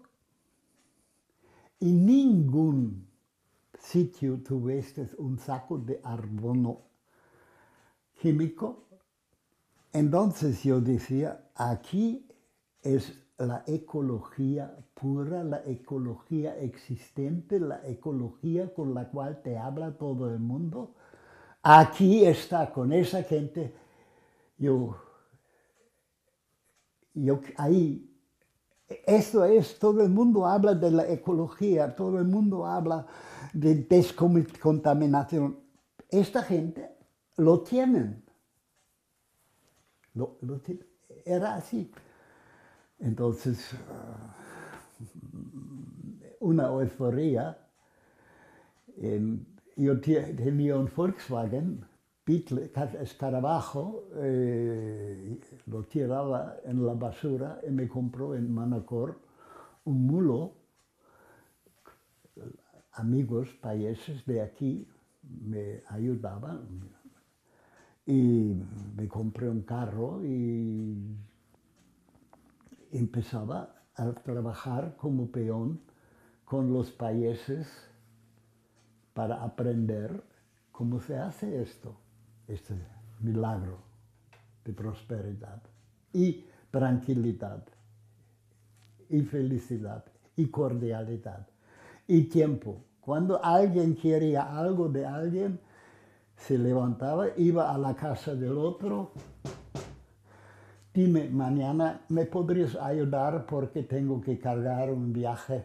y 1.81 1.91
ningún 1.91 3.08
sitio 3.79 4.39
tuviste 4.43 5.09
un 5.19 5.39
saco 5.39 5.79
de 5.79 6.01
arbono 6.03 6.83
químico. 8.21 8.85
Entonces 9.93 10.63
yo 10.63 10.81
decía, 10.81 11.51
aquí 11.55 12.29
es 12.83 13.19
la 13.39 13.63
ecología 13.67 14.77
pura, 14.95 15.45
la 15.45 15.63
ecología 15.65 16.59
existente, 16.59 17.61
la 17.61 17.87
ecología 17.87 18.75
con 18.75 18.95
la 18.95 19.09
cual 19.09 19.43
te 19.43 19.57
habla 19.57 19.97
todo 19.97 20.33
el 20.33 20.41
mundo. 20.41 20.95
Aquí 21.63 22.25
está, 22.25 22.73
con 22.73 22.93
esa 22.93 23.23
gente, 23.23 23.75
yo, 24.59 24.97
yo 27.15 27.41
ahí, 27.57 28.08
esto 28.89 29.45
es, 29.45 29.79
todo 29.79 30.03
el 30.03 30.11
mundo 30.11 30.47
habla 30.47 30.75
de 30.75 30.91
la 30.91 31.09
ecología, 31.09 31.95
todo 31.95 32.19
el 32.19 32.27
mundo 32.27 32.67
habla 32.67 33.07
de 33.53 33.75
descontaminación. 33.75 35.59
Esta 36.09 36.43
gente 36.43 36.91
lo 37.37 37.61
tienen. 37.61 38.25
Lo, 40.15 40.39
lo 40.41 40.61
era 41.25 41.55
así. 41.57 41.91
Entonces, 42.99 43.71
una 46.41 46.69
euforia. 46.69 47.59
yo 49.77 50.01
tenía 50.01 50.77
un 50.77 50.91
Volkswagen, 50.95 51.85
Beetle, 52.29 52.71
escarabajo, 53.01 54.05
eh, 54.17 55.41
lo 55.65 55.85
tiraba 55.85 56.59
en 56.63 56.85
la 56.85 56.93
basura 56.93 57.59
y 57.67 57.71
me 57.71 57.89
compró 57.89 58.35
en 58.35 58.53
Manacor 58.53 59.19
un 59.87 60.07
mulo. 60.07 60.53
Amigos 62.93 63.49
países 63.63 64.27
de 64.27 64.43
aquí 64.43 64.87
me 65.23 65.83
ayudaban 65.89 66.69
y 68.05 68.61
me 68.95 69.09
compré 69.09 69.49
un 69.49 69.63
carro 69.63 70.23
y 70.23 70.99
empezaba 72.93 73.75
a 73.95 74.13
trabajar 74.13 74.97
como 74.99 75.31
peón 75.31 75.81
con 76.45 76.75
los 76.75 76.91
países 76.91 77.67
para 79.15 79.43
aprender 79.43 80.23
cómo 80.73 81.01
se 81.01 81.17
hace 81.17 81.63
esto, 81.63 81.97
este 82.49 82.75
milagro 83.21 83.79
de 84.65 84.73
prosperidad 84.73 85.63
y 86.13 86.47
tranquilidad 86.71 87.65
y 89.09 89.21
felicidad 89.23 90.05
y 90.37 90.49
cordialidad 90.49 91.47
y 92.07 92.25
tiempo. 92.25 92.85
Cuando 93.01 93.43
alguien 93.43 93.95
quería 93.95 94.59
algo 94.59 94.89
de 94.89 95.07
alguien, 95.07 95.61
se 96.37 96.59
levantaba, 96.59 97.29
iba 97.37 97.73
a 97.73 97.79
la 97.79 97.95
casa 97.95 98.35
del 98.35 98.57
otro, 98.57 99.13
dime, 100.95 101.29
mañana 101.29 102.03
me 102.09 102.27
podrías 102.27 102.77
ayudar 102.77 103.47
porque 103.47 103.83
tengo 103.83 104.21
que 104.21 104.39
cargar 104.39 104.91
un 104.91 105.13
viaje 105.13 105.65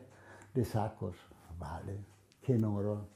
de 0.54 0.66
sacos. 0.66 1.16
Vale, 1.60 1.98
qué 2.42 2.58
oro, 2.64 3.08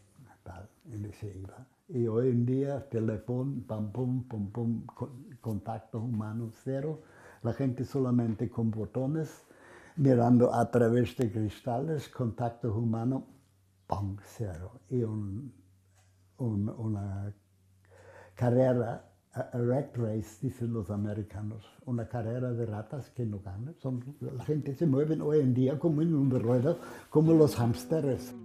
tal, 0.43 0.69
y 0.85 1.11
se 1.13 1.35
iba. 1.35 1.76
Y 1.89 2.05
hoy 2.07 2.29
en 2.29 2.45
día, 2.45 2.89
teléfono, 2.89 3.63
pam, 3.65 3.91
pum, 3.93 4.23
pum, 4.27 4.51
pum, 4.51 4.85
contacto 5.39 5.99
humano 5.99 6.49
cero. 6.51 7.01
La 7.43 7.53
gente 7.53 7.85
solamente 7.85 8.49
con 8.49 8.71
botones, 8.71 9.45
mirando 9.95 10.53
a 10.53 10.69
través 10.69 11.15
de 11.15 11.31
cristales, 11.31 12.09
contacto 12.09 12.73
humano 12.75 13.25
punk 13.87 14.19
cero 14.25 14.81
y 14.89 15.01
un, 15.03 15.53
un, 16.39 16.69
una 16.69 17.33
carrera, 18.35 19.09
a, 19.31 19.57
rat 19.57 19.95
race, 19.95 20.39
dicen 20.41 20.73
los 20.73 20.89
americanos, 20.89 21.63
una 21.85 22.05
carrera 22.09 22.51
de 22.51 22.65
ratas 22.65 23.09
que 23.11 23.25
no 23.25 23.39
ganan. 23.39 23.75
Son, 23.79 24.03
la 24.19 24.43
gente 24.43 24.75
se 24.75 24.85
mueve 24.85 25.21
hoy 25.21 25.39
en 25.39 25.53
día 25.53 25.79
como 25.79 26.01
en 26.01 26.13
un 26.13 26.29
ruedo, 26.31 26.79
como 27.09 27.33
los 27.33 27.57
hámsteres. 27.57 28.35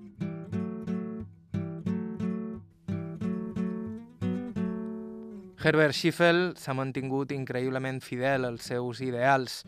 Herbert 5.62 5.94
Schiffel 5.94 6.56
s'ha 6.58 6.74
mantingut 6.74 7.30
increïblement 7.30 8.00
fidel 8.02 8.48
als 8.48 8.64
seus 8.66 8.98
ideals. 9.04 9.60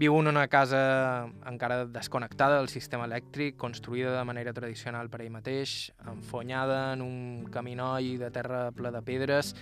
Viu 0.00 0.14
en 0.16 0.30
una 0.30 0.46
casa 0.48 0.78
encara 1.44 1.82
desconnectada 1.92 2.56
del 2.56 2.70
sistema 2.72 3.04
elèctric, 3.04 3.58
construïda 3.60 4.14
de 4.14 4.22
manera 4.24 4.54
tradicional 4.56 5.10
per 5.12 5.20
ell 5.20 5.34
mateix, 5.34 5.90
enfonyada 6.08 6.94
en 6.94 7.04
un 7.04 7.18
caminoi 7.52 8.14
de 8.22 8.30
terra 8.32 8.62
ple 8.72 8.94
de 8.94 9.02
pedres, 9.04 9.52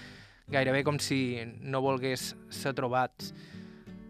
gairebé 0.47 0.85
com 0.87 1.01
si 1.03 1.43
no 1.59 1.83
volgués 1.83 2.37
ser 2.55 2.77
trobat. 2.79 3.27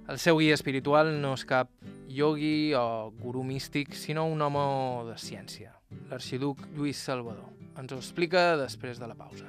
El 0.05 0.21
seu 0.21 0.43
guia 0.43 0.59
espiritual 0.59 1.15
no 1.23 1.33
és 1.39 1.47
cap 1.49 1.73
yogi 2.13 2.75
o 2.77 3.09
gurú 3.23 3.41
místic, 3.41 3.97
sinó 3.97 4.27
un 4.29 4.45
home 4.45 4.69
de 5.09 5.17
ciència, 5.17 5.73
l'arxiduc 6.13 6.61
Lluís 6.77 7.01
Salvador. 7.01 7.49
Ens 7.81 7.97
ho 7.97 8.03
explica 8.05 8.51
després 8.61 9.01
de 9.01 9.09
la 9.09 9.17
pausa. 9.17 9.49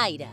Aire. 0.00 0.30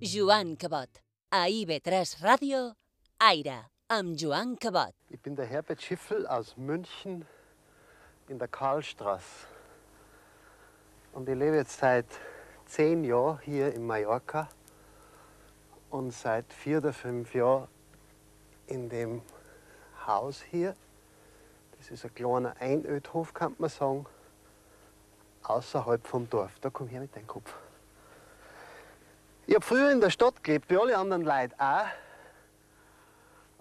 Joan 0.00 0.56
Cabot. 0.56 0.88
A 1.30 1.46
IB3 1.46 2.20
Ràdio, 2.20 2.74
Aire, 3.20 3.70
amb 3.88 4.16
Joan 4.18 4.56
Cabot. 4.56 4.92
Ich 5.08 5.20
bin 5.20 5.36
der 5.36 5.46
Herbert 5.46 5.80
Schiffel 5.80 6.26
aus 6.26 6.56
München 6.56 7.24
in 8.26 8.40
der 8.40 8.48
Karlstraße. 8.48 9.46
Und 11.12 11.28
ich 11.28 11.36
lebe 11.36 11.54
jetzt 11.54 11.78
seit 11.78 12.06
zehn 12.66 13.04
Jahren 13.04 13.38
hier 13.44 13.72
in 13.72 13.86
Mallorca 13.86 14.48
und 15.90 16.12
seit 16.12 16.52
vier 16.52 16.78
oder 16.78 16.92
fünf 16.92 17.36
Jahren 17.36 17.68
in 18.66 18.88
dem 18.88 19.22
Haus 20.04 20.42
hier. 20.42 20.74
Das 21.78 21.92
ist 21.92 22.04
ein 22.04 22.12
kleiner 22.16 22.56
Einödhof, 22.58 23.32
kann 23.32 23.54
man 23.58 23.70
sagen, 23.70 24.06
außerhalb 25.44 26.04
vom 26.04 26.28
Dorf. 26.28 26.58
Da 26.60 26.68
komm 26.68 26.88
her 26.88 27.00
mit 27.00 27.14
deinem 27.14 27.28
Kopf. 27.28 27.54
Ich 29.46 29.54
habe 29.54 29.64
früher 29.64 29.90
in 29.90 30.00
der 30.00 30.10
Stadt 30.10 30.42
gelebt, 30.42 30.70
wie 30.70 30.76
alle 30.76 30.96
anderen 30.96 31.22
Leute 31.22 31.54
auch. 31.58 31.86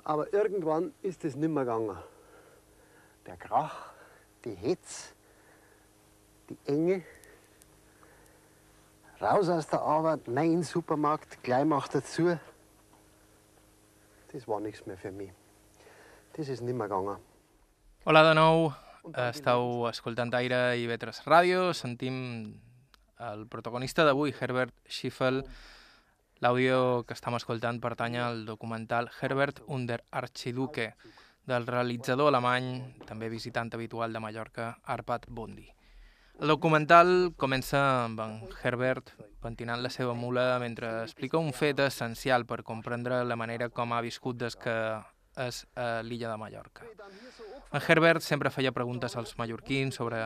Aber 0.05 0.33
irgendwann 0.33 0.93
ist 1.01 1.23
es 1.25 1.35
nicht 1.35 1.49
mehr 1.49 1.65
gegangen. 1.65 1.97
Der 3.25 3.37
Krach, 3.37 3.93
die 4.43 4.53
Hetz, 4.53 5.13
die 6.49 6.57
Enge. 6.65 7.03
Raus 9.21 9.47
aus 9.47 9.67
der 9.67 9.81
Arbeit, 9.81 10.27
nein 10.27 10.45
in 10.45 10.51
den 10.57 10.63
Supermarkt, 10.63 11.41
gleich 11.43 11.65
macht 11.65 11.95
dazu. 11.95 12.37
Das 14.31 14.47
war 14.47 14.59
nichts 14.59 14.85
mehr 14.85 14.97
für 14.97 15.11
mich. 15.11 15.31
Das 16.33 16.49
ist 16.49 16.61
nicht 16.61 16.75
mehr 16.75 16.87
gegangen. 16.87 17.17
Hola 18.05 18.21
de 18.23 18.33
nou, 18.33 18.73
estàu 19.13 19.87
escoltant 19.87 20.33
Aire 20.35 20.75
i 20.75 20.87
Vetres 20.89 21.21
Ràdio, 21.23 21.69
sentim 21.71 22.59
el 23.31 23.47
protagonista 23.47 24.03
d'avui, 24.03 24.33
Herbert 24.39 24.73
Schiffel. 24.89 25.43
L'àudio 26.43 27.03
que 27.07 27.15
estem 27.15 27.37
escoltant 27.37 27.79
pertany 27.79 28.17
al 28.19 28.43
documental 28.45 29.07
Herbert 29.21 29.61
under 29.67 30.01
Archiduque, 30.11 30.93
del 31.45 31.67
realitzador 31.67 32.31
alemany, 32.31 32.67
també 33.07 33.29
visitant 33.31 33.71
habitual 33.75 34.13
de 34.13 34.19
Mallorca, 34.23 34.77
Arpad 34.83 35.27
Bondi. 35.27 35.67
El 36.39 36.49
documental 36.49 37.33
comença 37.37 37.79
amb 38.05 38.19
en 38.23 38.37
Herbert 38.63 39.11
pentinant 39.43 39.83
la 39.83 39.91
seva 39.93 40.15
mula 40.17 40.57
mentre 40.59 40.89
explica 41.03 41.37
un 41.37 41.53
fet 41.53 41.83
essencial 41.83 42.47
per 42.49 42.63
comprendre 42.63 43.21
la 43.23 43.37
manera 43.37 43.69
com 43.69 43.93
ha 43.93 44.01
viscut 44.01 44.39
des 44.41 44.57
que 44.57 44.73
és 45.37 45.63
a 45.75 46.01
l'illa 46.01 46.31
de 46.31 46.37
Mallorca. 46.37 46.87
En 47.73 47.81
Herbert 47.81 48.21
sempre 48.21 48.51
feia 48.53 48.73
preguntes 48.73 49.15
als 49.17 49.37
mallorquins 49.37 49.95
sobre 49.95 50.23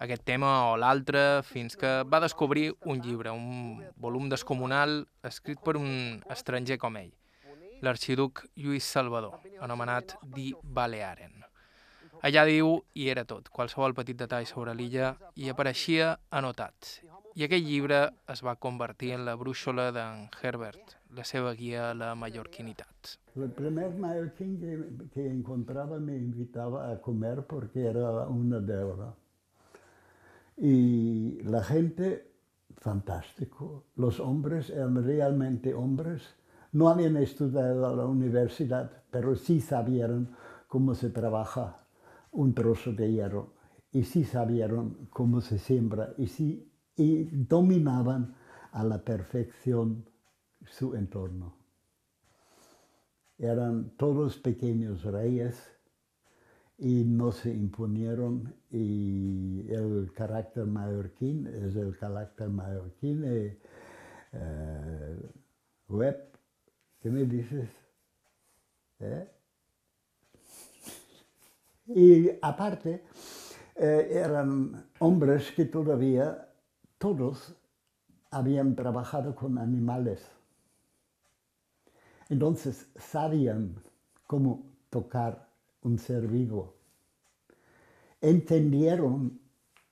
aquest 0.00 0.24
tema 0.24 0.50
o 0.70 0.76
l'altre, 0.80 1.42
fins 1.44 1.76
que 1.76 1.90
va 2.08 2.22
descobrir 2.24 2.70
un 2.88 3.02
llibre, 3.04 3.32
un 3.36 3.82
volum 4.00 4.30
descomunal 4.32 5.04
escrit 5.28 5.60
per 5.60 5.76
un 5.76 6.22
estranger 6.32 6.78
com 6.80 6.96
ell, 6.96 7.12
l'arxiduc 7.84 8.46
Lluís 8.56 8.88
Salvador, 8.88 9.36
anomenat 9.60 10.16
Di 10.24 10.54
Balearen. 10.62 11.36
Allà 12.24 12.44
diu, 12.48 12.74
i 13.00 13.08
era 13.12 13.24
tot, 13.28 13.48
qualsevol 13.48 13.94
petit 13.96 14.16
detall 14.16 14.48
sobre 14.48 14.74
l'illa 14.76 15.14
hi 15.36 15.48
apareixia 15.52 16.16
anotat. 16.40 16.98
I 17.36 17.46
aquell 17.46 17.64
llibre 17.64 18.00
es 18.32 18.42
va 18.44 18.56
convertir 18.56 19.14
en 19.16 19.24
la 19.28 19.36
brúixola 19.40 19.88
d'en 19.94 20.26
Herbert, 20.40 20.96
la 21.16 21.24
seva 21.24 21.54
guia 21.56 21.90
a 21.90 21.94
la 21.96 22.10
mallorquinitat. 22.16 23.16
El 23.36 23.52
primer 23.56 23.88
mallorquín 24.00 24.58
que, 24.60 24.76
que 25.14 25.26
encontraba 25.28 25.98
me 25.98 26.16
invitaba 26.16 26.90
a 26.90 27.00
comer 27.00 27.46
porque 27.46 27.86
era 27.86 28.28
una 28.28 28.60
deuda. 28.60 29.14
Y 30.62 31.40
la 31.42 31.64
gente, 31.64 32.34
fantástico. 32.76 33.86
Los 33.96 34.20
hombres 34.20 34.68
eran 34.68 35.02
realmente 35.02 35.72
hombres. 35.72 36.34
No 36.72 36.90
habían 36.90 37.16
estudiado 37.16 37.86
a 37.86 37.96
la 37.96 38.04
universidad, 38.04 39.04
pero 39.10 39.34
sí 39.36 39.62
sabían 39.62 40.36
cómo 40.68 40.94
se 40.94 41.08
trabaja 41.08 41.86
un 42.30 42.52
trozo 42.54 42.92
de 42.92 43.10
hierro. 43.10 43.54
Y 43.90 44.04
sí 44.04 44.24
sabían 44.24 45.08
cómo 45.08 45.40
se 45.40 45.58
siembra. 45.58 46.12
Y 46.18 46.26
sí 46.26 46.70
y 46.94 47.24
dominaban 47.24 48.34
a 48.72 48.84
la 48.84 49.02
perfección 49.02 50.04
su 50.66 50.94
entorno. 50.94 51.56
Eran 53.38 53.96
todos 53.96 54.36
pequeños 54.36 55.04
reyes 55.04 55.56
y 56.80 57.04
no 57.04 57.30
se 57.30 57.50
imponieron 57.50 58.54
y 58.70 59.70
el 59.70 60.10
carácter 60.14 60.64
mallorquín 60.64 61.46
es 61.46 61.76
el 61.76 61.96
carácter 61.98 62.48
mallorquín. 62.48 63.22
Eh, 63.26 63.58
eh, 64.32 65.16
web, 65.88 66.30
¿qué 67.02 67.10
me 67.10 67.24
dices? 67.24 67.68
¿Eh? 68.98 69.28
Y 71.88 72.30
aparte, 72.40 73.04
eran 73.76 74.90
hombres 75.00 75.52
que 75.52 75.66
todavía 75.66 76.48
todos 76.96 77.56
habían 78.30 78.74
trabajado 78.74 79.34
con 79.34 79.58
animales. 79.58 80.30
Entonces 82.30 82.88
sabían 82.96 83.74
cómo 84.26 84.62
tocar 84.88 85.49
un 85.82 85.98
ser 85.98 86.26
vivo. 86.26 86.74
Entendieron 88.20 89.40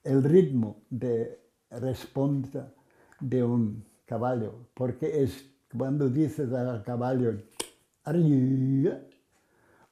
el 0.04 0.22
ritmo 0.22 0.82
de 0.90 1.40
respuesta 1.70 2.72
de 3.20 3.42
un 3.42 3.84
caballo, 4.04 4.68
porque 4.74 5.22
es 5.22 5.50
cuando 5.76 6.08
dices 6.08 6.52
al 6.52 6.82
caballo, 6.82 7.34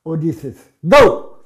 o 0.02 0.16
dices, 0.16 0.74
¡Go! 0.82 1.44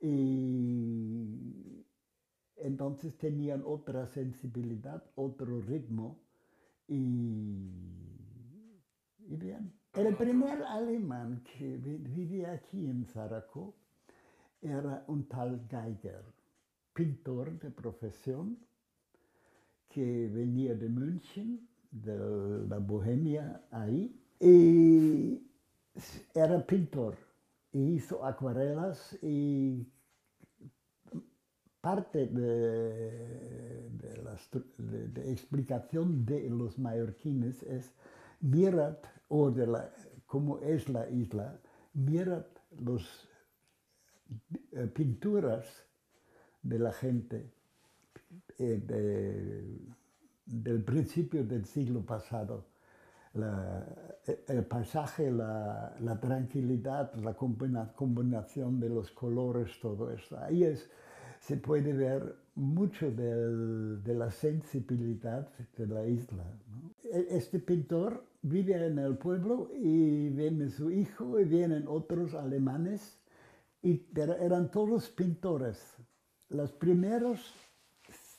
Y 0.00 1.84
entonces 2.56 3.16
tenían 3.18 3.62
otra 3.66 4.06
sensibilidad, 4.06 5.04
otro 5.14 5.60
ritmo 5.60 6.22
y, 6.88 7.70
y 9.18 9.36
bien. 9.36 9.79
El 9.94 10.14
primer 10.14 10.62
alemán 10.62 11.42
que 11.42 11.76
vivía 11.76 12.52
aquí 12.52 12.86
en 12.86 13.04
Zaraco 13.06 13.74
era 14.62 15.02
un 15.08 15.24
tal 15.24 15.66
Geiger, 15.68 16.22
pintor 16.92 17.58
de 17.58 17.70
profesión, 17.70 18.56
que 19.88 20.28
venía 20.32 20.76
de 20.76 20.88
München, 20.88 21.68
de 21.90 22.16
la 22.68 22.78
Bohemia 22.78 23.62
ahí, 23.72 24.16
y 24.38 25.42
era 26.34 26.64
pintor, 26.64 27.16
hizo 27.72 28.24
acuarelas 28.24 29.18
y 29.22 29.88
parte 31.80 32.26
de, 32.26 33.90
la 34.22 34.34
explicación 35.24 36.24
de 36.24 36.48
los 36.48 36.78
mallorquines 36.78 37.64
es 37.64 37.92
mirad, 38.40 38.98
o 39.28 39.50
de 39.50 39.66
la, 39.66 39.90
cómo 40.26 40.58
es 40.60 40.88
la 40.88 41.08
isla, 41.08 41.58
mirad 41.94 42.44
las 42.84 43.28
eh, 44.72 44.86
pinturas 44.86 45.66
de 46.62 46.78
la 46.78 46.92
gente 46.92 47.50
eh, 48.58 48.80
de, 48.84 49.78
del 50.46 50.82
principio 50.84 51.44
del 51.44 51.64
siglo 51.64 52.04
pasado. 52.04 52.66
la, 53.34 53.86
el 54.48 54.64
paisaje, 54.64 55.30
la, 55.30 55.94
la, 56.00 56.18
tranquilidad, 56.20 57.14
la 57.14 57.34
combinación 57.34 58.80
de 58.80 58.88
los 58.88 59.10
colores, 59.12 59.78
todo 59.80 60.10
esto. 60.10 60.38
Ahí 60.38 60.64
es, 60.64 60.90
se 61.40 61.56
puede 61.56 61.92
ver 61.92 62.36
mucho 62.60 63.10
del, 63.10 64.02
de 64.04 64.14
la 64.14 64.30
sensibilidad 64.30 65.48
de 65.76 65.86
la 65.86 66.06
isla. 66.06 66.44
¿no? 66.70 66.92
Este 67.10 67.58
pintor 67.58 68.24
vive 68.42 68.86
en 68.86 68.98
el 68.98 69.16
pueblo 69.16 69.70
y 69.74 70.28
viene 70.28 70.68
su 70.68 70.90
hijo 70.90 71.40
y 71.40 71.44
vienen 71.44 71.86
otros 71.88 72.34
alemanes, 72.34 73.18
y, 73.82 74.02
eran 74.40 74.70
todos 74.70 75.08
pintores. 75.08 75.94
Los 76.50 76.72
primeros 76.72 77.40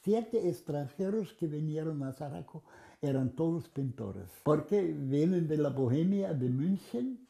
siete 0.04 0.50
extranjeros 0.50 1.34
que 1.34 1.48
vinieron 1.48 2.04
a 2.04 2.14
Zaraco 2.14 2.64
eran 3.02 3.36
todos 3.36 3.68
pintores, 3.70 4.30
porque 4.44 4.82
vienen 4.84 5.48
de 5.48 5.58
la 5.58 5.70
Bohemia, 5.70 6.34
de 6.34 6.50
München, 6.50 7.28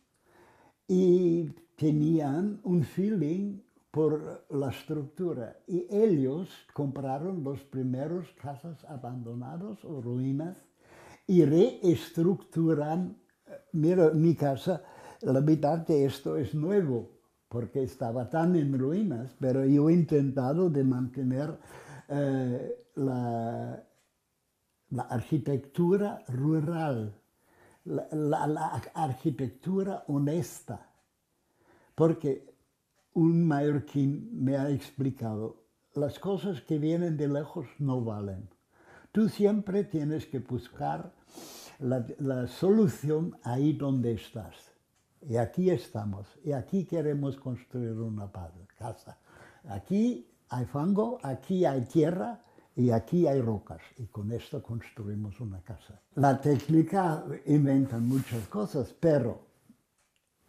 y 0.88 1.50
tenían 1.78 2.60
un 2.64 2.84
feeling 2.84 3.60
por 3.92 4.46
la 4.50 4.70
estructura. 4.70 5.58
Y 5.68 5.86
ellos 5.89 6.50
compraron 6.74 7.44
los 7.44 7.62
primeros 7.62 8.32
casas 8.42 8.84
abandonadas 8.86 9.84
o 9.84 10.02
ruinas 10.02 10.58
y 11.28 11.44
reestructuran. 11.44 13.18
Mira, 13.74 14.12
mi 14.12 14.36
casa, 14.36 14.82
la 15.22 15.42
mitad 15.42 15.80
de 15.80 16.06
esto 16.06 16.38
es 16.38 16.56
nuevo, 16.56 17.10
porque 17.50 17.84
estaba 17.84 18.30
tan 18.30 18.56
en 18.56 18.80
ruinas, 18.80 19.36
pero 19.39 19.66
yo 19.66 19.89
he 19.89 19.94
intentado 19.94 20.70
de 20.70 20.84
mantener 20.86 21.60
eh, 22.08 22.88
la, 22.96 23.84
la, 24.89 25.04
arquitectura 25.04 26.24
rural, 26.30 27.14
la, 27.86 28.08
la, 28.12 28.48
la, 28.48 28.82
arquitectura 28.94 30.06
honesta, 30.08 30.89
porque 31.94 32.51
un 33.14 33.45
mallorquín 33.45 34.30
me 34.32 34.57
ha 34.57 34.70
explicado, 34.70 35.64
las 35.93 36.20
cosas 36.20 36.62
que 36.62 36.78
vienen 36.78 37.18
de 37.18 37.28
lejos 37.28 37.68
no 37.80 38.01
valen. 38.03 38.49
Tú 39.12 39.28
siempre 39.28 39.84
tienes 39.84 40.26
que 40.26 40.39
buscar 40.39 41.14
la, 41.80 42.47
solución 42.47 43.36
ahí 43.43 43.74
donde 43.74 44.14
estás. 44.14 44.55
Y 45.22 45.36
aquí 45.36 45.70
estamos, 45.70 46.28
y 46.43 46.53
aquí 46.53 46.86
queremos 46.86 47.36
construir 47.38 47.93
una 47.93 48.32
casa. 48.78 49.18
Aquí 49.68 50.28
hay 50.49 50.66
fango, 50.66 51.20
aquí 51.22 51.66
hay 51.66 51.82
tierra 51.82 52.41
y 52.76 52.89
aquí 52.91 53.28
hay 53.28 53.41
rocas. 53.41 53.82
Y 53.97 54.07
con 54.07 54.32
esto 54.32 54.64
construimos 54.64 55.39
una 55.39 55.62
casa. 55.62 56.01
La 56.16 56.39
técnica 56.39 57.26
inventa 57.45 57.97
muchas 57.99 58.47
cosas, 58.47 58.95
pero 58.99 59.51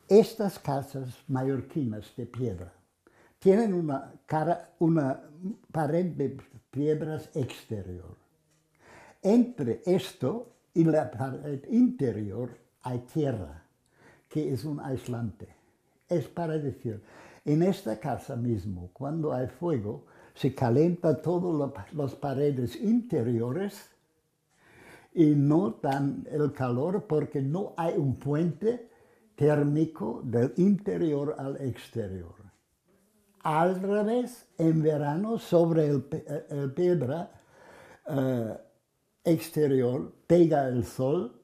estas 0.09 0.59
casas 0.59 1.17
mallorquinas 1.29 2.15
de 2.17 2.27
piedra 2.27 2.73
tienen 3.39 3.75
una, 3.75 5.21
pared 5.73 6.07
de 6.13 6.39
piedras 6.71 7.29
exterior. 7.35 8.17
Entre 9.21 9.83
esto 9.85 10.53
y 10.75 10.85
la 10.85 11.11
pared 11.11 11.65
interior 11.71 12.51
hay 12.83 13.01
tierra, 13.01 13.65
que 14.29 14.53
es 14.53 14.65
un 14.65 14.79
aislante. 14.79 15.49
Es 16.09 16.29
para 16.29 16.57
decir, 16.57 17.03
en 17.45 17.65
esta 17.65 17.99
casa 17.99 18.37
mismo, 18.37 18.91
cuando 18.93 19.33
hay 19.33 19.49
fuego, 19.49 20.05
se 20.35 20.55
calienta 20.55 21.21
todas 21.21 21.73
las 21.93 22.15
paredes 22.15 22.77
interiores 22.77 23.91
y 25.15 25.27
no 25.35 25.79
dan 25.83 26.27
el 26.31 26.53
calor 26.53 27.07
porque 27.09 27.43
no 27.43 27.75
hay 27.77 27.95
un 27.97 28.15
puente 28.15 28.92
térmico 29.43 30.23
del 30.23 30.53
interior 30.57 31.35
al 31.37 31.57
exterior. 31.61 32.37
Al 33.43 33.83
revés, 33.83 34.47
en 34.57 34.81
verano 34.81 35.37
sobre 35.37 35.89
el, 35.89 36.07
el 36.49 36.73
piedra 36.73 37.29
uh, 38.07 38.53
exterior 39.25 40.15
pega 40.29 40.69
el 40.69 40.85
sol, 40.85 41.43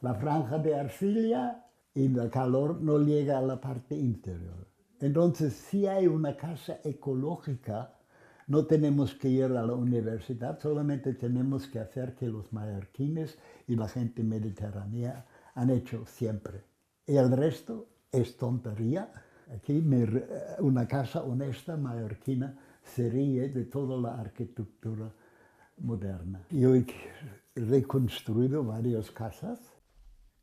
la 0.00 0.14
franja 0.14 0.56
de 0.56 0.74
arcilla 0.74 1.66
y 1.92 2.06
el 2.18 2.30
calor 2.30 2.80
no 2.80 2.98
llega 2.98 3.36
a 3.36 3.42
la 3.42 3.60
parte 3.60 3.94
interior. 3.94 4.66
Entonces, 5.00 5.52
si 5.52 5.86
hay 5.86 6.06
una 6.06 6.34
casa 6.38 6.78
ecológica, 6.82 7.92
no 8.46 8.64
tenemos 8.64 9.14
que 9.14 9.28
ir 9.28 9.44
a 9.44 9.66
la 9.66 9.74
universidad, 9.74 10.58
solamente 10.60 11.12
tenemos 11.12 11.66
que 11.66 11.78
hacer 11.78 12.14
que 12.14 12.26
los 12.26 12.50
mallorquines 12.54 13.36
y 13.68 13.76
la 13.76 13.88
gente 13.88 14.22
mediterránea 14.22 15.26
han 15.54 15.68
hecho 15.68 16.06
siempre. 16.06 16.73
El 17.06 17.30
resto 17.36 17.86
es 18.10 18.36
tontería. 18.36 19.10
Aquí 19.54 19.82
una 20.60 20.88
casa 20.88 21.22
honesta 21.22 21.76
mallorquina 21.76 22.56
se 22.82 23.10
ríe 23.10 23.48
de 23.48 23.66
toda 23.66 24.00
la 24.00 24.18
arquitectura 24.20 25.10
moderna. 25.78 26.40
Jo 26.50 26.74
he 26.74 26.84
reconstruït 27.60 28.54
diverses 28.54 29.10
cases. 29.12 29.58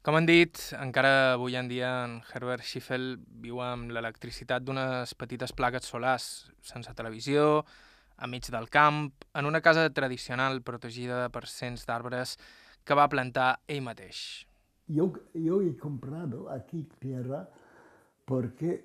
Com 0.01 0.17
han 0.17 0.25
dit, 0.25 0.57
encara 0.77 1.33
avui 1.33 1.55
en 1.57 1.67
dia 1.69 1.89
en 2.05 2.21
Herbert 2.25 2.65
Schiffel 2.65 3.19
viu 3.41 3.61
amb 3.61 3.91
l'electricitat 3.93 4.65
d'unes 4.65 5.13
petites 5.13 5.53
plaques 5.53 5.85
solars, 5.85 6.51
sense 6.61 6.93
televisió, 6.97 7.65
a 8.17 8.27
mig 8.27 8.49
del 8.53 8.69
camp, 8.69 9.11
en 9.33 9.45
una 9.45 9.61
casa 9.61 9.89
tradicional 9.89 10.61
protegida 10.61 11.27
per 11.29 11.47
cents 11.49 11.85
d'arbres 11.85 12.37
que 12.85 12.97
va 12.97 13.09
plantar 13.09 13.59
ell 13.67 13.81
mateix. 13.85 14.45
Jo 14.93 15.61
he 15.61 15.77
comprat 15.77 16.33
aquí 16.49 16.87
tierra 16.99 17.47
perquè 18.25 18.83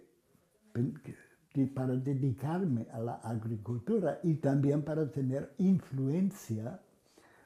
para 1.74 1.96
dedicarme 1.96 2.86
a 2.92 2.98
la 3.00 3.14
agricultura 3.24 4.20
y 4.22 4.34
también 4.34 4.82
para 4.82 5.10
tener 5.10 5.54
influencia 5.58 6.80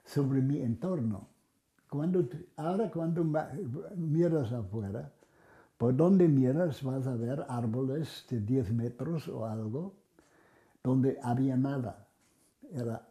sobre 0.05 0.41
mi 0.43 0.61
entorno. 0.61 1.29
Ahora 2.57 2.91
cuando 2.91 3.25
miras 3.97 4.53
afuera, 4.53 5.13
por 5.77 5.97
donde 5.97 6.29
miras 6.29 6.83
vas 6.83 7.07
a 7.07 7.15
ver 7.17 7.45
árboles 7.49 8.27
de 8.29 8.41
10 8.41 8.73
metros 8.73 9.29
o 9.29 9.47
algo, 9.47 9.95
donde 10.83 11.19
había 11.23 11.57
nada. 11.57 12.07
Era 12.73 13.09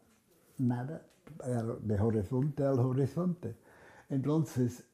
nada, 0.57 1.05
era 1.45 1.63
de 1.63 1.99
horizonte 1.99 2.63
al 2.63 2.79
horizonte. 2.79 3.55
Entonces, 4.09 4.85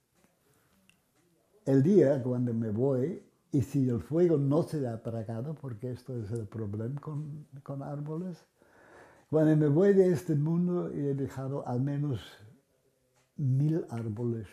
el 1.66 1.84
día 1.84 2.22
cuando 2.22 2.53
me 2.53 2.70
voy, 2.70 3.22
y 3.51 3.61
si 3.61 3.89
el 3.89 4.01
fuego 4.01 4.38
no 4.38 4.63
se 4.63 4.86
ha 4.88 4.93
apagado, 4.93 5.55
porque 5.55 5.91
esto 5.91 6.18
es 6.20 6.32
el 6.32 6.45
problema 6.45 6.99
con, 6.99 7.47
con, 7.63 7.82
árboles, 7.82 8.38
cuando 9.30 9.55
me 9.55 9.68
voy 9.68 9.93
de 9.93 10.11
este 10.11 10.36
mundo 10.36 10.89
he 10.89 11.13
dejado 11.13 11.68
al 11.68 11.82
menos 11.82 12.20
mil 13.38 13.86
árboles 13.89 14.47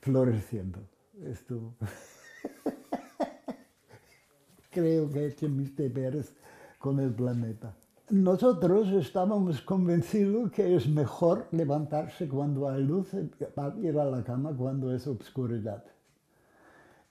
floreciendo. 0.00 0.80
Esto 1.20 1.74
creo 4.70 5.10
que 5.10 5.20
he 5.20 5.26
hecho 5.26 5.48
mis 5.48 5.76
deberes 5.76 6.34
con 6.78 6.98
el 6.98 7.14
planeta. 7.14 7.76
Nosotros 8.10 8.88
estábamos 8.88 9.62
convencidos 9.62 10.50
que 10.50 10.74
es 10.74 10.88
mejor 10.88 11.46
levantarse 11.52 12.28
cuando 12.28 12.68
hay 12.68 12.82
luz, 12.82 13.14
ir 13.14 13.98
a 13.98 14.04
la 14.04 14.24
cama 14.24 14.54
cuando 14.56 14.92
es 14.92 15.06
oscuridad. 15.06 15.84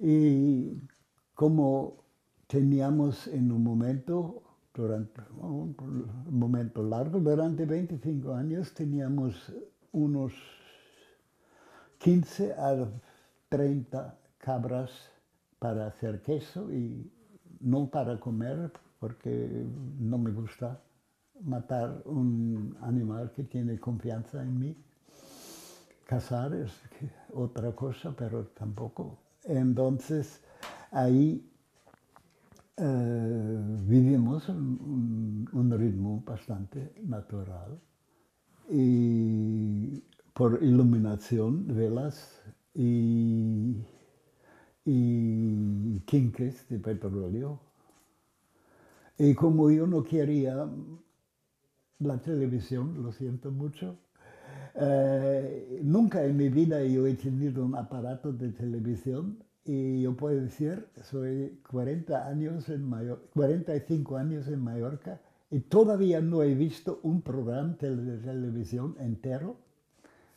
Y 0.03 0.81
como 1.35 2.03
teníamos 2.47 3.27
en 3.27 3.51
un 3.51 3.63
momento, 3.63 4.41
durante 4.73 5.21
un 5.37 5.75
momento 6.27 6.81
largo, 6.81 7.19
durante 7.19 7.65
25 7.65 8.33
años 8.33 8.73
teníamos 8.73 9.53
unos 9.91 10.33
15 11.99 12.53
a 12.53 12.89
30 13.49 14.17
cabras 14.39 14.89
para 15.59 15.85
hacer 15.85 16.23
queso 16.23 16.73
y 16.73 17.11
no 17.59 17.87
para 17.91 18.19
comer 18.19 18.71
porque 18.99 19.67
no 19.99 20.17
me 20.17 20.31
gusta 20.31 20.81
matar 21.43 22.01
un 22.05 22.75
animal 22.81 23.31
que 23.31 23.43
tiene 23.43 23.79
confianza 23.79 24.41
en 24.41 24.59
mí. 24.59 24.75
Cazar 26.05 26.55
es 26.55 26.71
otra 27.33 27.71
cosa, 27.73 28.15
pero 28.17 28.47
tampoco. 28.47 29.30
Entonces, 29.45 30.41
ahí 30.91 31.43
eh, 32.77 33.59
vivimos 33.87 34.47
un, 34.49 35.49
un, 35.51 35.77
ritmo 35.77 36.23
bastante 36.25 36.93
natural 37.03 37.79
y 38.69 40.01
por 40.33 40.59
iluminación, 40.61 41.67
velas 41.67 42.41
y, 42.73 43.83
y 44.85 45.99
quinques 46.01 46.67
de 46.69 46.79
petróleo. 46.79 47.59
Y 49.17 49.35
como 49.35 49.69
yo 49.69 49.85
no 49.85 50.03
quería 50.03 50.67
la 51.99 52.17
televisión, 52.19 53.03
lo 53.03 53.11
siento 53.11 53.51
mucho, 53.51 53.97
Eh, 54.75 55.79
nunca 55.83 56.23
en 56.23 56.37
mi 56.37 56.49
vida 56.49 56.83
yo 56.83 57.05
he 57.07 57.13
tenido 57.15 57.65
un 57.65 57.75
aparato 57.75 58.31
de 58.31 58.49
televisión 58.51 59.43
y 59.65 60.01
yo 60.01 60.15
puedo 60.15 60.41
decir, 60.41 60.87
soy 61.03 61.59
40 61.69 62.27
años 62.27 62.69
en 62.69 62.83
Mayor 62.89 63.27
45 63.33 64.17
años 64.17 64.47
en 64.47 64.63
Mallorca 64.63 65.21
y 65.49 65.59
todavía 65.59 66.21
no 66.21 66.41
he 66.43 66.55
visto 66.55 66.99
un 67.03 67.21
programa 67.21 67.75
de 67.79 68.17
televisión 68.17 68.95
entero, 68.99 69.57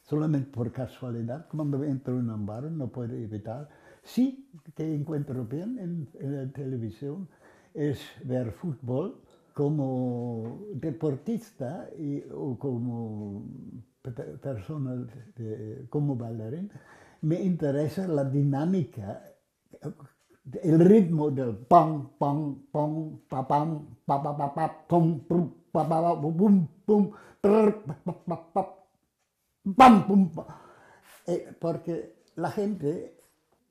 solamente 0.02 0.50
por 0.50 0.72
casualidad, 0.72 1.46
cuando 1.48 1.82
entro 1.84 2.18
en 2.18 2.28
un 2.30 2.44
bar 2.44 2.64
no 2.64 2.88
puedo 2.88 3.14
evitar. 3.14 3.68
Sí, 4.02 4.50
que 4.74 4.94
encuentro 4.94 5.44
bien 5.46 5.78
en, 5.78 6.08
en 6.20 6.36
la 6.36 6.52
televisión 6.52 7.28
es 7.72 8.00
ver 8.24 8.52
fútbol 8.52 9.20
como 9.54 10.66
deportista 10.74 11.88
y, 11.96 12.22
o 12.32 12.58
como 12.58 13.44
persona, 14.12 14.94
de, 15.36 15.86
como 15.88 16.16
bailarín, 16.16 16.70
me 17.22 17.40
interesa 17.40 18.06
la 18.06 18.24
dinámica, 18.24 19.22
el 20.62 20.78
ritmo 20.80 21.30
del 21.30 21.56
pam, 21.56 22.10
pam, 22.18 22.66
pam, 22.70 23.20
pa, 23.28 23.48
pam, 23.48 23.96
pa, 24.04 24.22
pa, 24.22 24.36
pa, 24.36 24.54
pa, 24.54 24.86
pum, 24.86 25.20
pum, 25.20 25.52
pa, 25.72 25.88
pa, 25.88 26.00
pa, 26.00 26.20
pum, 26.20 26.68
pum, 26.84 27.12
pam, 29.74 30.06
pum, 30.06 30.30
porque 31.58 32.24
la 32.36 32.50
gente 32.50 33.16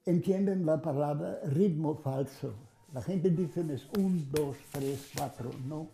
entiende 0.05 0.55
la 0.55 0.81
palabra 0.81 1.39
ritmo 1.45 1.95
falso. 1.95 2.53
La 2.93 3.01
gente 3.01 3.29
dice 3.29 3.65
es 3.73 3.87
un, 3.97 4.27
dos, 4.31 4.57
tres, 4.71 5.11
cuatro, 5.15 5.49
no. 5.67 5.87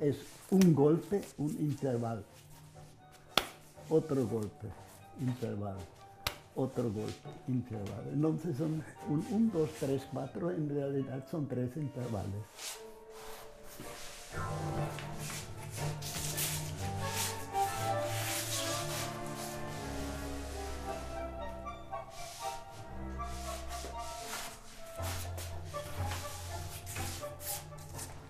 Es 0.00 0.16
un 0.50 0.74
golpe, 0.74 1.22
un 1.38 1.50
intervalo. 1.60 2.22
Otro 3.90 4.26
golpe, 4.26 4.68
intervalo. 5.20 5.80
Otro 6.56 6.84
golpe, 6.84 7.28
intervalo. 7.48 8.10
Entonces 8.12 8.56
son 8.56 8.82
un, 9.08 9.26
un 9.30 9.50
dos, 9.52 9.70
tres, 9.78 10.02
cuatro, 10.12 10.50
en 10.50 10.68
realidad 10.68 11.24
son 11.30 11.46
tres 11.46 11.76
intervalos. 11.76 12.44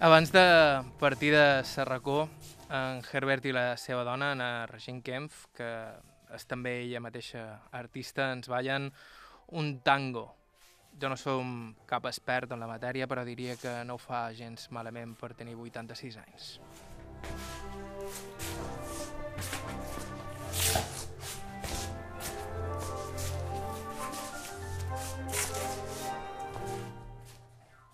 Abans 0.00 0.32
de 0.32 0.82
partir 1.00 1.34
en 2.74 3.02
Herbert 3.12 3.46
i 3.46 3.52
la 3.54 3.74
seva 3.80 4.04
dona, 4.06 4.32
en 4.34 4.42
Regine 4.70 5.02
Kempf, 5.04 5.46
que 5.56 5.68
és 6.34 6.48
també 6.50 6.80
ella 6.82 7.02
mateixa 7.04 7.44
artista, 7.72 8.32
ens 8.34 8.50
ballen 8.50 8.90
un 9.54 9.78
tango. 9.86 10.26
Jo 11.00 11.10
no 11.10 11.18
som 11.18 11.74
cap 11.90 12.06
expert 12.10 12.54
en 12.54 12.62
la 12.62 12.70
matèria, 12.70 13.08
però 13.10 13.24
diria 13.26 13.56
que 13.60 13.80
no 13.86 13.98
ho 13.98 14.02
fa 14.02 14.26
gens 14.34 14.70
malament 14.70 15.16
per 15.18 15.34
tenir 15.34 15.58
86 15.58 16.20
anys. 16.22 16.54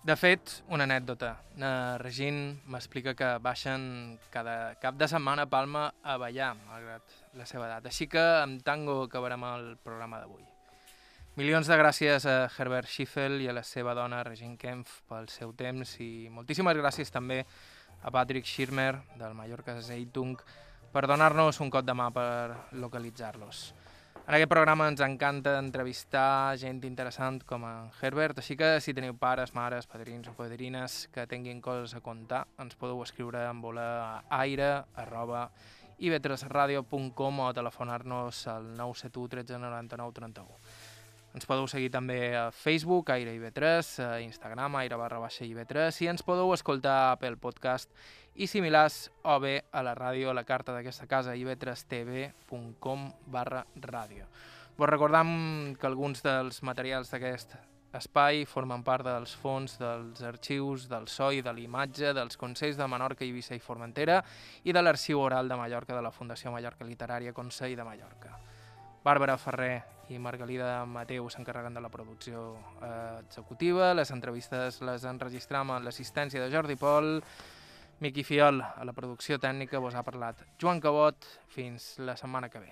De 0.01 0.15
fet, 0.17 0.63
una 0.73 0.87
anècdota. 0.87 1.35
Na 1.61 1.97
Regine 2.01 2.55
m'explica 2.65 3.13
que 3.13 3.27
baixen 3.37 3.83
cada 4.33 4.73
cap 4.81 4.95
de 4.97 5.05
setmana 5.05 5.45
a 5.45 5.49
Palma 5.49 5.83
a 6.01 6.15
ballar, 6.17 6.55
malgrat 6.65 7.13
la 7.37 7.45
seva 7.45 7.67
edat. 7.67 7.85
Així 7.85 8.07
que 8.09 8.23
amb 8.41 8.63
tango 8.65 9.03
acabarem 9.03 9.45
el 9.51 9.67
programa 9.83 10.17
d'avui. 10.23 10.41
Milions 11.37 11.69
de 11.69 11.77
gràcies 11.77 12.25
a 12.25 12.49
Herbert 12.49 12.89
Schiffel 12.89 13.43
i 13.45 13.47
a 13.47 13.53
la 13.53 13.61
seva 13.61 13.93
dona 13.93 14.23
Regine 14.25 14.57
Kempf 14.57 15.03
pel 15.07 15.29
seu 15.29 15.53
temps 15.53 15.93
i 16.01 16.31
moltíssimes 16.33 16.81
gràcies 16.81 17.13
també 17.13 17.43
a 18.01 18.09
Patrick 18.09 18.49
Schirmer 18.49 18.95
del 19.21 19.37
Mallorca 19.37 19.77
Zeitung 19.85 20.33
per 20.91 21.05
donar-nos 21.05 21.61
un 21.61 21.69
cop 21.69 21.85
de 21.85 21.93
mà 21.93 22.09
per 22.09 22.73
localitzar-los. 22.73 23.61
En 24.27 24.35
aquest 24.37 24.51
programa 24.51 24.85
ens 24.87 25.01
encanta 25.01 25.55
entrevistar 25.59 26.53
gent 26.61 26.83
interessant 26.85 27.41
com 27.49 27.65
en 27.65 27.89
Herbert, 27.99 28.37
així 28.39 28.55
que 28.55 28.75
si 28.79 28.93
teniu 28.93 29.15
pares, 29.17 29.55
mares, 29.57 29.89
padrins 29.89 30.29
o 30.29 30.35
padrines 30.37 31.07
que 31.11 31.25
tinguin 31.27 31.59
coses 31.65 31.95
a 31.97 32.03
contar, 32.05 32.45
ens 32.61 32.77
podeu 32.77 33.01
escriure 33.01 33.41
en 33.49 33.63
voler 33.65 33.89
a 34.05 34.21
aire 34.43 34.69
arroba 34.93 35.47
ivetresradio.com 35.97 37.43
o 37.47 37.51
telefonar-nos 37.53 38.45
al 38.47 38.71
971 38.77 39.27
13 39.35 39.59
99 39.65 40.13
31. 40.21 40.61
Ens 41.31 41.47
podeu 41.47 41.67
seguir 41.71 41.89
també 41.91 42.33
a 42.35 42.49
Facebook, 42.51 43.09
Aire 43.13 43.31
IB3, 43.37 43.91
a 44.03 44.09
Instagram, 44.19 44.75
aire 44.81 44.97
barra 44.99 45.21
baixa 45.23 45.45
IB3, 45.47 46.01
i 46.03 46.09
ens 46.11 46.25
podeu 46.27 46.51
escoltar 46.51 47.15
pel 47.21 47.37
podcast 47.39 47.89
i 48.35 48.47
similars 48.47 49.09
o 49.23 49.39
bé 49.39 49.63
a 49.71 49.83
la 49.83 49.95
ràdio 49.95 50.31
a 50.31 50.35
la 50.37 50.45
carta 50.47 50.73
d'aquesta 50.75 51.07
casa 51.07 51.35
ib3tv.com 51.35 53.09
barra 53.27 53.65
ràdio. 53.75 54.27
Vos 54.77 54.89
recordam 54.89 55.75
que 55.75 55.87
alguns 55.87 56.23
dels 56.23 56.63
materials 56.63 57.11
d'aquest 57.11 57.57
espai 57.97 58.45
formen 58.47 58.85
part 58.87 59.03
dels 59.03 59.33
fons 59.35 59.75
dels 59.79 60.21
arxius 60.23 60.87
del 60.89 61.09
SOI, 61.11 61.41
de 61.43 61.51
l'imatge, 61.53 62.13
dels 62.15 62.39
Consells 62.39 62.79
de 62.79 62.87
Menorca, 62.87 63.25
Eivissa 63.27 63.55
i 63.55 63.59
Formentera 63.59 64.21
i 64.63 64.71
de 64.71 64.81
l'Arxiu 64.81 65.19
Oral 65.19 65.51
de 65.51 65.59
Mallorca 65.59 65.95
de 65.95 66.01
la 66.01 66.13
Fundació 66.15 66.53
Mallorca 66.55 66.87
Literària 66.87 67.35
Consell 67.35 67.75
de 67.75 67.83
Mallorca. 67.83 68.37
Bàrbara 69.03 69.35
Ferrer 69.41 69.81
i 70.13 70.19
Margalida 70.19 70.85
Mateu 70.85 71.27
s'encarreguen 71.29 71.73
de 71.73 71.81
la 71.81 71.89
producció 71.89 72.55
eh, 72.81 73.19
executiva, 73.25 73.93
les 73.93 74.11
entrevistes 74.11 74.81
les 74.85 75.05
enregistram 75.09 75.71
amb 75.71 75.87
l'assistència 75.87 76.41
de 76.43 76.51
Jordi 76.53 76.77
Pol, 76.79 77.19
Miqui 78.01 78.23
Fiol 78.25 78.63
a 78.65 78.81
la 78.81 78.95
producció 78.97 79.37
tècnica 79.37 79.77
vos 79.77 79.93
ha 79.93 80.01
parlat 80.01 80.39
Joan 80.57 80.81
Cabot, 80.81 81.27
fins 81.53 81.93
la 82.01 82.17
setmana 82.17 82.49
que 82.49 82.63
ve. 82.63 82.71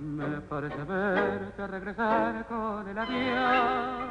Me 0.00 0.40
parece 0.40 0.82
verte 0.84 1.66
regresar 1.66 2.46
con 2.46 2.88
el 2.88 2.98
adiós 2.98 4.08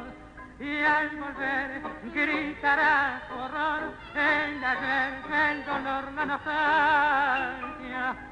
y 0.60 0.84
al 0.84 1.08
volver 1.16 1.82
gritará 2.14 3.20
su 3.26 3.34
horror 3.34 3.92
el 4.14 4.64
ayer, 4.64 5.14
el 5.50 5.64
dolor, 5.64 6.12
la 6.12 6.26
nostalgia. 6.26 8.29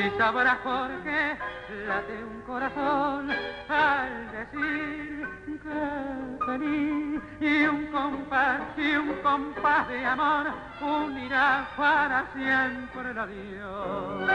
Y 0.00 0.10
sabrás 0.16 0.56
por 0.58 0.88
late 1.86 2.24
un 2.24 2.40
corazón 2.46 3.30
al 3.68 4.32
decir 4.32 5.28
que 5.62 6.46
feliz. 6.46 7.20
Y 7.38 7.64
un 7.66 7.86
compás, 7.88 8.60
y 8.78 8.96
un 8.96 9.12
compás 9.22 9.88
de 9.88 10.06
amor 10.06 10.46
unirá 10.80 11.68
para 11.76 12.32
siempre 12.32 13.10
el 13.10 13.18
adiós. 13.18 14.30